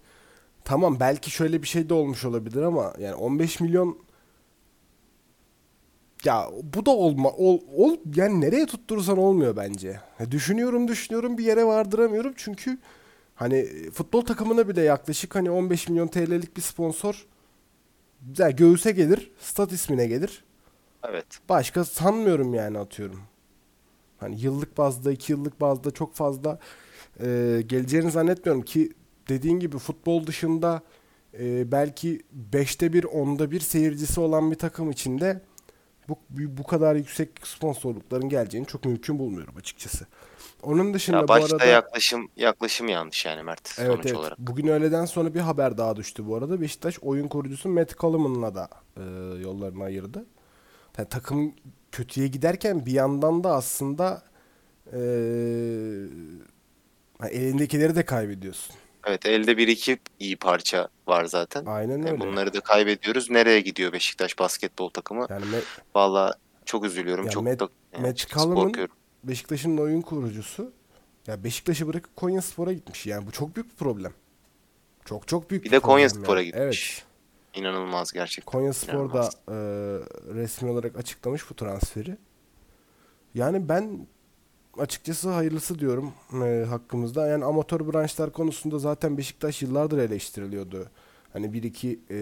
[0.64, 3.98] tamam belki şöyle bir şey de olmuş olabilir ama yani 15 milyon
[6.24, 10.00] ya bu da olma ol, ol yani nereye tutturursan olmuyor bence.
[10.20, 12.78] Ya düşünüyorum düşünüyorum bir yere vardıramıyorum çünkü
[13.34, 17.26] hani futbol takımına bile yaklaşık hani 15 milyon TL'lik bir sponsor
[18.38, 20.44] ya göğüse gelir, stat ismine gelir.
[21.08, 21.26] Evet.
[21.48, 23.20] Başka sanmıyorum yani atıyorum.
[24.18, 26.58] Hani yıllık bazda, iki yıllık bazda çok fazla
[27.20, 28.92] e, geleceğini zannetmiyorum ki
[29.28, 30.82] dediğin gibi futbol dışında
[31.38, 35.40] e, belki beşte bir, onda bir seyircisi olan bir takım içinde
[36.08, 40.06] bu, bu kadar yüksek sponsorlukların geleceğini çok mümkün bulmuyorum açıkçası.
[40.62, 44.16] Onun dışında Ya bu arada yaklaşım yaklaşım yanlış yani Mert Evet sonuç evet.
[44.16, 44.38] olarak.
[44.38, 46.60] Bugün öğleden sonra bir haber daha düştü bu arada.
[46.60, 49.02] Beşiktaş oyun kurucusu Matt Coleman'la da e,
[49.40, 50.26] yollarını ayırdı.
[50.98, 51.54] Yani takım
[51.92, 54.22] kötüye giderken bir yandan da aslında
[54.92, 55.00] e,
[57.30, 58.76] elindekileri de kaybediyorsun.
[59.06, 61.64] Evet elde bir iki iyi parça var zaten.
[61.66, 62.20] Aynen E, öyle.
[62.20, 63.30] Bunları da kaybediyoruz.
[63.30, 65.26] Nereye gidiyor Beşiktaş basketbol takımı?
[65.30, 65.62] Yani Me-
[65.94, 66.34] Valla
[66.64, 67.24] çok üzülüyorum.
[67.24, 68.94] Ya çok Met- da yani Callum'un- korkuyorum.
[69.24, 70.72] Beşiktaş'ın oyun kurucusu
[71.26, 73.06] ya Beşiktaş'ı bırakıp Konyaspor'a gitmiş.
[73.06, 74.12] Yani bu çok büyük bir problem.
[75.04, 76.46] Çok çok büyük Bir bir de problem Konyaspor'a yani.
[76.46, 76.98] gitmiş.
[76.98, 77.04] Evet.
[77.54, 78.52] İnanılmaz gerçekten.
[78.52, 79.34] Konyaspor da İnanılmaz.
[79.48, 79.54] e,
[80.34, 82.16] resmi olarak açıklamış bu transferi.
[83.34, 84.06] Yani ben
[84.78, 86.12] açıkçası hayırlısı diyorum
[86.44, 87.26] e, hakkımızda.
[87.26, 90.88] Yani amatör branşlar konusunda zaten Beşiktaş yıllardır eleştiriliyordu.
[91.32, 92.16] Hani bir iki e,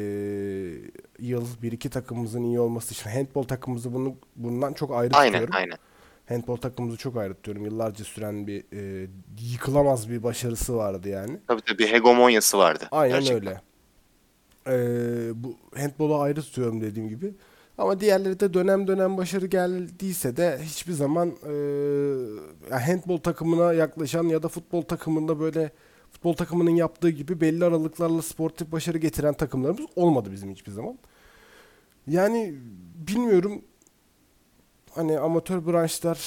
[1.19, 5.55] yıl bir iki takımımızın iyi olması için handbol takımımızı bunu bundan çok ayrı Aynen tutuyorum.
[5.57, 5.77] aynen.
[6.29, 7.65] Handbol takımımızı çok ayrı tutuyorum.
[7.65, 9.09] Yıllarca süren bir e,
[9.53, 11.39] yıkılamaz bir başarısı vardı yani.
[11.49, 12.85] Tabii tabii hegemonyası vardı.
[12.91, 13.37] Aynen gerçekten.
[13.49, 13.61] öyle.
[14.69, 17.35] Ee, bu handbolu ayrı tutuyorum dediğim gibi.
[17.79, 21.53] Ama diğerleri de dönem dönem başarı geldiyse de hiçbir zaman e,
[22.70, 25.72] yani handbol takımına yaklaşan ya da futbol takımında böyle
[26.11, 30.99] futbol takımının yaptığı gibi belli aralıklarla sportif başarı getiren takımlarımız olmadı bizim hiçbir zaman.
[32.07, 32.55] Yani
[33.09, 33.62] bilmiyorum
[34.91, 36.18] hani amatör branşlar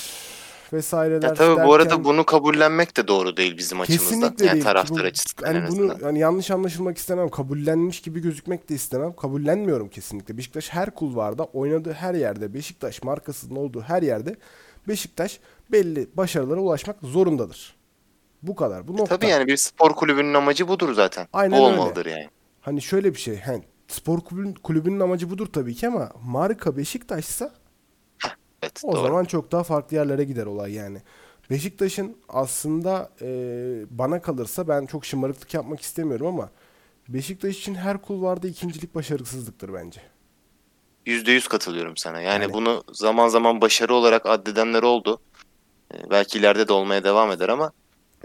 [0.74, 4.07] vesaireler Ya tabii bu arada bunu kabullenmek de doğru değil bizim açımızdan.
[4.09, 4.63] Kesinlikle Yani değil.
[4.63, 5.89] taraftar Bu- açısından yani azından.
[5.99, 7.30] bunu yani yanlış anlaşılmak istemem.
[7.30, 9.13] Kabullenmiş gibi gözükmek de istemem.
[9.15, 10.38] Kabullenmiyorum kesinlikle.
[10.38, 14.36] Beşiktaş her kulvarda oynadığı her yerde Beşiktaş markasının olduğu her yerde
[14.88, 15.39] Beşiktaş
[15.72, 17.76] belli başarılara ulaşmak zorundadır.
[18.43, 18.88] Bu kadar.
[18.88, 19.15] Bu nokta.
[19.15, 21.28] E, Tabii yani bir spor kulübünün amacı budur zaten.
[21.34, 21.78] Aynen Bu öyle.
[21.80, 22.28] olmalıdır yani.
[22.61, 23.39] Hani şöyle bir şey.
[23.39, 27.51] Hani spor kulübün, kulübünün amacı budur tabii ki ama marka Beşiktaş'sa
[28.70, 29.01] Evet O doğru.
[29.01, 31.01] zaman çok daha farklı yerlere gider olay yani.
[31.49, 33.28] Beşiktaş'ın aslında e,
[33.89, 36.49] bana kalırsa ben çok şımarıklık yapmak istemiyorum ama
[37.09, 40.01] Beşiktaş için her kulvarda ikincilik başarısızlıktır bence.
[41.05, 42.22] Yüzde yüz katılıyorum sana.
[42.22, 45.20] Yani, Yani- bunu zaman zaman başarı olarak addedenler oldu.
[45.93, 47.72] Ee, belki ileride de olmaya devam eder ama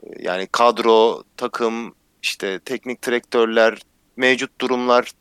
[0.02, 3.78] e, yani kadro, takım, işte teknik direktörler,
[4.16, 5.12] mevcut durumlar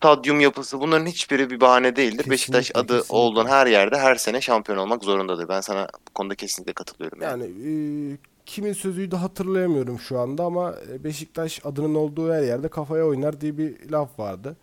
[0.00, 2.10] stadyum yapısı bunların hiçbiri bir bahane değildir.
[2.16, 3.16] Kesinlikle, Beşiktaş adı kesinlikle.
[3.16, 5.48] olduğun her yerde her sene şampiyon olmak zorundadır.
[5.48, 7.22] Ben sana bu konuda kesinlikle katılıyorum.
[7.22, 7.42] Yani.
[7.42, 8.16] Yani e,
[8.46, 13.58] kimin sözüydü hatırlayamıyorum şu anda ama e, Beşiktaş adının olduğu her yerde kafaya oynar diye
[13.58, 14.56] bir laf vardı.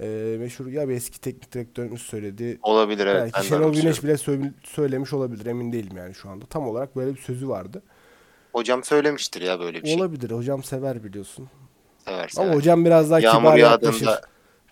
[0.00, 2.58] E, meşhur ya bir eski teknik direktörümüz söyledi.
[2.62, 3.30] Olabilir evet.
[3.34, 3.72] Belki Şenol.
[3.72, 6.46] Güneş bile sö- söylemiş olabilir emin değilim yani şu anda.
[6.46, 7.82] Tam olarak böyle bir sözü vardı.
[8.52, 9.96] Hocam söylemiştir ya böyle bir şey.
[9.96, 11.48] Olabilir hocam sever biliyorsun.
[12.04, 12.54] Sever Ama sever.
[12.54, 14.08] hocam biraz daha Yağmur kibar yaklaşır.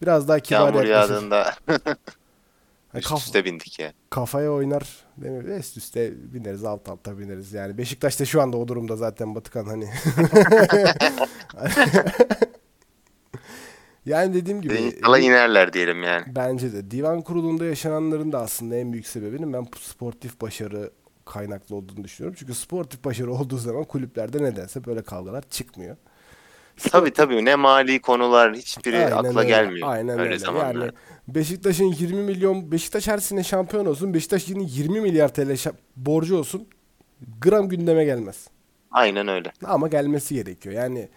[0.03, 1.15] Biraz daha kibar yağmur yaklaşır.
[1.15, 1.55] yağdığında
[2.95, 3.93] üst kaf- üste bindik ya.
[4.11, 4.83] kafaya oynar.
[5.17, 5.29] Mi?
[5.59, 7.53] Üst üste bineriz alt alta bineriz.
[7.53, 9.89] Yani Beşiktaş da şu anda o durumda zaten Batıkan hani.
[14.07, 16.25] yani dediğim gibi İnşallah inerler diyelim yani.
[16.27, 20.91] bence de divan kurulunda yaşananların da aslında en büyük sebebinin ben sportif başarı
[21.25, 22.37] kaynaklı olduğunu düşünüyorum.
[22.41, 25.97] Çünkü sportif başarı olduğu zaman kulüplerde nedense böyle kavgalar çıkmıyor.
[26.91, 30.39] Tabii tabii ne mali konular hiçbiri Aynen akla öyle, gelmiyor Aynen öyle öyle.
[30.39, 30.79] zamanlarda.
[30.85, 30.93] Yani
[31.29, 34.15] Beşiktaş'ın 20 milyon Beşiktaş her sene şampiyon olsun.
[34.15, 36.69] Beşiktaş'ın 20 milyar TL şa- borcu olsun.
[37.41, 38.49] Gram gündeme gelmez.
[38.91, 39.53] Aynen öyle.
[39.65, 40.75] Ama gelmesi gerekiyor.
[40.75, 41.09] Yani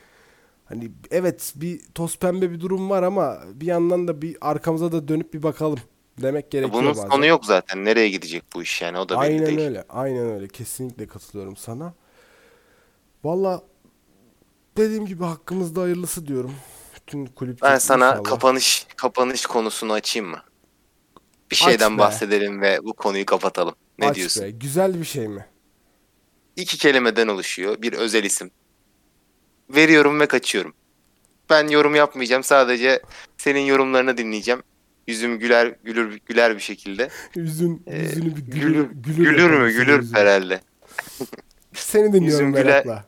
[0.66, 5.08] hani evet bir toz pembe bir durum var ama bir yandan da bir arkamıza da
[5.08, 5.80] dönüp bir bakalım
[6.22, 7.10] demek gerekiyor Bunun bazen.
[7.10, 7.86] sonu yok zaten.
[7.86, 9.60] Nereye gidecek bu iş yani o da belli Aynen değil.
[9.60, 9.84] öyle.
[9.90, 10.48] Aynen öyle.
[10.48, 11.94] Kesinlikle katılıyorum sana.
[13.24, 13.62] Valla
[14.78, 16.56] dediğim gibi hakkımızda hayırlısı diyorum.
[16.96, 18.24] Bütün kulüp Ben sana inşallah.
[18.24, 20.42] kapanış kapanış konusunu açayım mı?
[21.52, 21.98] Bir Aç şeyden be.
[22.00, 23.76] bahsedelim ve bu konuyu kapatalım.
[24.00, 24.44] Ne Aç diyorsun?
[24.44, 24.52] be.
[24.52, 25.46] Güzel bir şey mi?
[26.56, 27.82] İki kelimeden oluşuyor.
[27.82, 28.52] Bir özel isim.
[29.70, 30.74] Veriyorum ve kaçıyorum.
[31.50, 32.44] Ben yorum yapmayacağım.
[32.44, 33.02] Sadece
[33.38, 34.64] senin yorumlarını dinleyeceğim.
[35.08, 37.10] Yüzüm güler gülür güler bir şekilde.
[37.36, 39.72] Yüzün, Ee, yüzünü bir gülür, Gülür, gülür, gülür yapalım mü?
[39.74, 40.62] senin Gülür herhalde.
[41.74, 42.82] Seni dinliyorum Yüzüm merakla.
[42.82, 43.04] Güler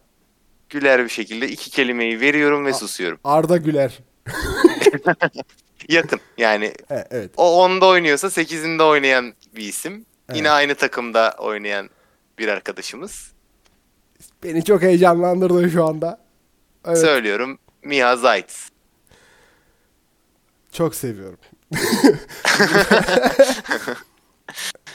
[0.74, 3.20] bir şekilde iki kelimeyi veriyorum ve A- susuyorum.
[3.24, 4.00] Arda Güler.
[5.90, 6.20] Yakın.
[6.38, 7.32] Yani E, evet.
[7.38, 10.06] o 10'da oynuyorsa 8'inde oynayan bir isim.
[10.30, 10.52] Yine Evet.
[10.52, 11.90] aynı takımda oynayan
[12.40, 13.32] bir arkadaşımız.
[14.44, 16.20] Beni çok heyecanlandırdın şu anda.
[16.86, 16.98] Evet.
[16.98, 17.60] Söylüyorum.
[17.84, 18.54] Mia Zayt.
[20.72, 21.40] Çok seviyorum.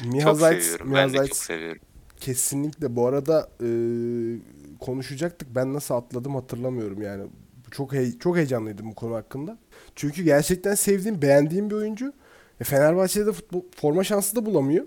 [0.04, 0.88] Miha Çok Zayt, seviyorum.
[0.88, 1.82] Miha Ben de Zayt çok seviyorum.
[2.20, 2.96] kesinlikle.
[2.96, 3.66] Bu arada e,
[4.82, 5.48] konuşacaktık.
[5.54, 7.26] Ben nasıl atladım hatırlamıyorum yani.
[7.70, 9.58] Çok hey- çok heyecanlıydım bu konu hakkında.
[9.96, 12.12] Çünkü gerçekten sevdiğim, beğendiğim bir oyuncu.
[12.60, 14.86] E, Fenerbahçe'de de futbol forma şansı da bulamıyor.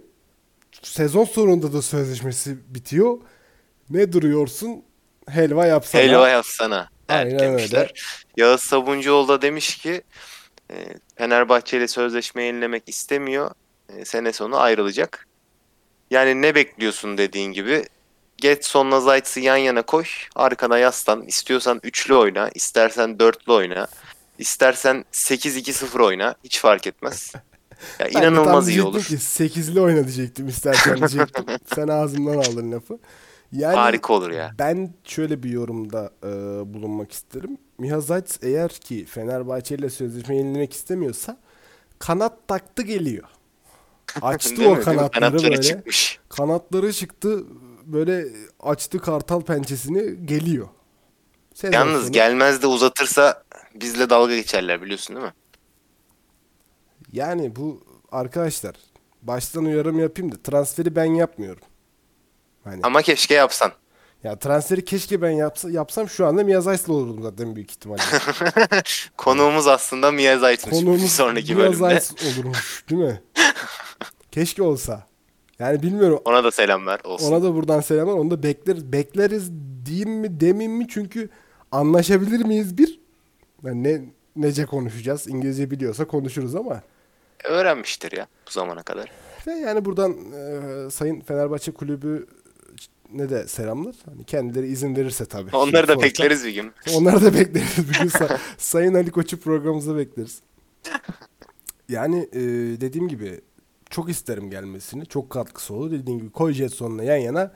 [0.82, 3.18] Sezon sonunda da sözleşmesi bitiyor.
[3.90, 4.84] Ne duruyorsun?
[5.28, 6.02] Helva yapsana.
[6.02, 6.90] Helva yapsana.
[7.10, 7.82] Aynen demişler.
[7.82, 7.94] öyle.
[8.38, 10.02] Yağız Sabuncuoğlu da demiş ki
[10.72, 10.76] e,
[11.16, 13.52] Fenerbahçe ile sözleşme yenilemek istemiyor.
[13.90, 15.28] E, sene sonu ayrılacak.
[16.12, 17.86] Yani ne bekliyorsun dediğin gibi.
[18.38, 20.04] Getson'la Zayt'sı yan yana koy.
[20.36, 21.22] Arkana yaslan.
[21.24, 22.50] İstiyorsan üçlü oyna.
[22.56, 23.88] istersen dörtlü oyna.
[24.40, 26.36] İstersen 8-2-0 oyna.
[26.44, 27.34] Hiç fark etmez.
[28.00, 29.04] Ya Ben inanılmaz iyi olur.
[29.04, 31.46] ki 8'li oyna diyecektim istersen diyecektim.
[31.76, 33.00] Sen ağzımdan aldın lafı.
[33.52, 34.52] Yani Harika olur ya.
[34.60, 36.28] Ben şöyle bir yorumda e,
[36.74, 37.58] bulunmak isterim.
[37.78, 41.38] Miha Zayt eğer ki Fenerbahçe ile sözleşme yenilemek istemiyorsa
[42.00, 43.24] kanat taktı geliyor.
[44.22, 44.82] Açtı o mi?
[44.82, 45.62] kanatları Kanatları böyle.
[45.62, 46.20] çıkmış.
[46.30, 47.44] Kanatları çıktı
[47.86, 48.26] böyle
[48.60, 50.68] açtı kartal pençesini geliyor.
[51.54, 53.44] Sezon Yalnız sonu- gelmez de uzatırsa
[53.76, 55.34] bizle dalga geçerler biliyorsun değil mi?
[57.12, 58.76] Yani bu arkadaşlar
[59.22, 61.64] baştan uyarım yapayım da transferi ben yapmıyorum.
[62.64, 63.72] Hani Ama keşke yapsan.
[64.24, 68.02] ya transferi keşke ben yapsa, yapsam şu anda Mia Zayt'la olurdum zaten büyük ihtimalle.
[69.18, 71.78] Konuğumuz aslında Mia bir Konuğumuz sonraki Mia bölümde.
[71.78, 73.22] Zayt olurmuş değil mi?
[74.32, 75.08] Keşke olsa.
[75.60, 76.20] Yani bilmiyorum.
[76.26, 77.32] Ona da selamlar olsun.
[77.32, 78.14] Ona da buradan selamlar.
[78.14, 78.92] Onu da bekleriz.
[78.92, 79.52] Bekleriz
[79.86, 80.88] diyeyim mi demeyeyim mi?
[80.90, 81.30] Çünkü
[81.72, 83.00] anlaşabilir miyiz bir?
[83.64, 84.02] Yani ne
[84.36, 85.28] nece konuşacağız?
[85.28, 86.82] İngilizce biliyorsa konuşuruz ama.
[87.44, 89.12] Öğrenmiştir ya bu zamana kadar.
[89.48, 92.28] Ve yani buradan e, Sayın Fenerbahçe Kulübü
[93.14, 93.96] ne de selamlar.
[94.06, 95.56] Hani kendileri izin verirse tabii.
[95.56, 96.72] Onları da Sonuçta- bekleriz bir gün.
[96.96, 97.78] Onları da bekleriz.
[97.90, 100.40] Bir gün Sa- Sayın Ali Koç'u programımıza bekleriz.
[101.90, 102.40] Yani e,
[102.82, 103.42] dediğim gibi
[103.96, 105.06] çok isterim gelmesini.
[105.06, 105.92] Çok katkısı olur.
[105.92, 107.52] Dediğim gibi koy Jetson'la yan yana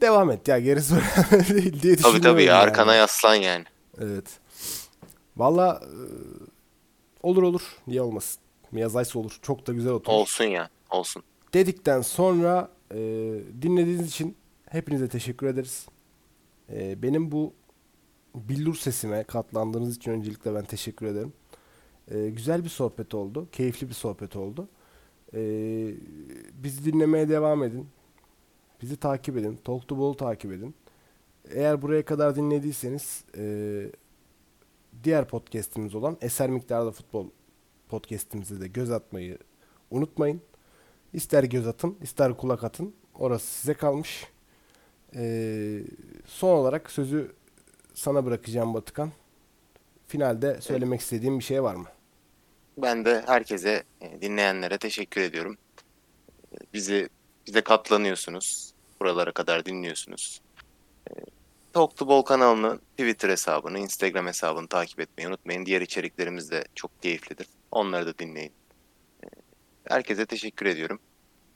[0.00, 0.48] devam et.
[0.48, 2.58] Ya gerisi önemli değil diye Tabii düşünüyorum tabii yani.
[2.58, 3.64] arkana yaslan yani.
[4.00, 4.24] Evet.
[5.36, 5.96] Valla e,
[7.22, 7.62] olur olur.
[7.86, 8.40] Niye olmasın?
[8.72, 9.38] Miyazaysa olur.
[9.42, 10.20] Çok da güzel oturmuş.
[10.20, 11.22] Olsun ya olsun.
[11.54, 12.98] Dedikten sonra e,
[13.62, 14.36] dinlediğiniz için
[14.70, 15.86] hepinize teşekkür ederiz.
[16.72, 17.52] E, benim bu
[18.34, 21.32] billur sesime katlandığınız için öncelikle ben teşekkür ederim.
[22.10, 23.48] E, güzel bir sohbet oldu.
[23.52, 24.68] Keyifli bir sohbet oldu.
[25.34, 25.40] E,
[26.54, 27.86] bizi dinlemeye devam edin.
[28.82, 29.58] Bizi takip edin.
[29.64, 30.74] Talk to Ball'u takip edin.
[31.50, 33.86] Eğer buraya kadar dinlediyseniz e,
[35.04, 37.26] diğer podcast'imiz olan Eser Miktarda Futbol
[37.88, 39.38] podcast'imize de göz atmayı
[39.90, 40.40] unutmayın.
[41.12, 42.94] İster göz atın, ister kulak atın.
[43.14, 44.26] Orası size kalmış.
[45.16, 45.80] Ee,
[46.26, 47.32] son olarak sözü
[47.94, 49.12] sana bırakacağım Batıkan.
[50.06, 51.86] Finalde söylemek istediğim bir şey var mı?
[52.78, 55.56] Ben de herkese, e, dinleyenlere teşekkür ediyorum.
[56.52, 57.08] E, Bizi
[57.46, 58.72] bize katlanıyorsunuz.
[59.00, 60.40] Buralara kadar dinliyorsunuz.
[61.10, 61.12] E,
[61.72, 65.66] Talk to Ball kanalını, Twitter hesabını, Instagram hesabını takip etmeyi unutmayın.
[65.66, 67.46] Diğer içeriklerimiz de çok keyiflidir.
[67.70, 68.52] Onları da dinleyin.
[69.88, 70.98] Herkese teşekkür ediyorum.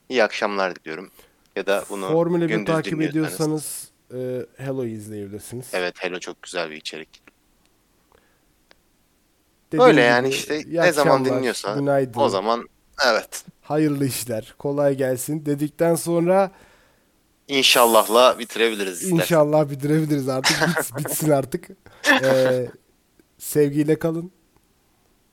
[0.08, 1.10] İyi akşamlar diliyorum.
[1.56, 5.70] Ya da bunu 1 gündüz takip ediyorsanız e, Hello'yu izleyebilirsiniz.
[5.72, 7.08] Evet Hello çok güzel bir içerik.
[9.72, 12.68] Dediğim Öyle yani gibi, işte ne zaman akşamlar, dinliyorsan günaydın, o zaman
[13.06, 13.44] evet.
[13.62, 16.50] hayırlı işler, kolay gelsin dedikten sonra
[17.48, 19.16] İnşallahla bitirebiliriz istersen.
[19.16, 20.56] İnşallah bitirebiliriz artık.
[20.60, 21.68] Bits- bitsin artık.
[22.22, 22.70] Ee,
[23.38, 24.32] sevgiyle kalın.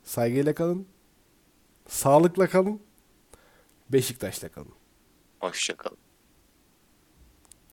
[0.03, 0.87] Saygıyla kalın.
[1.87, 2.81] Sağlıkla kalın.
[3.89, 4.73] Beşiktaş'ta kalın.
[5.39, 5.97] Hoşça kalın.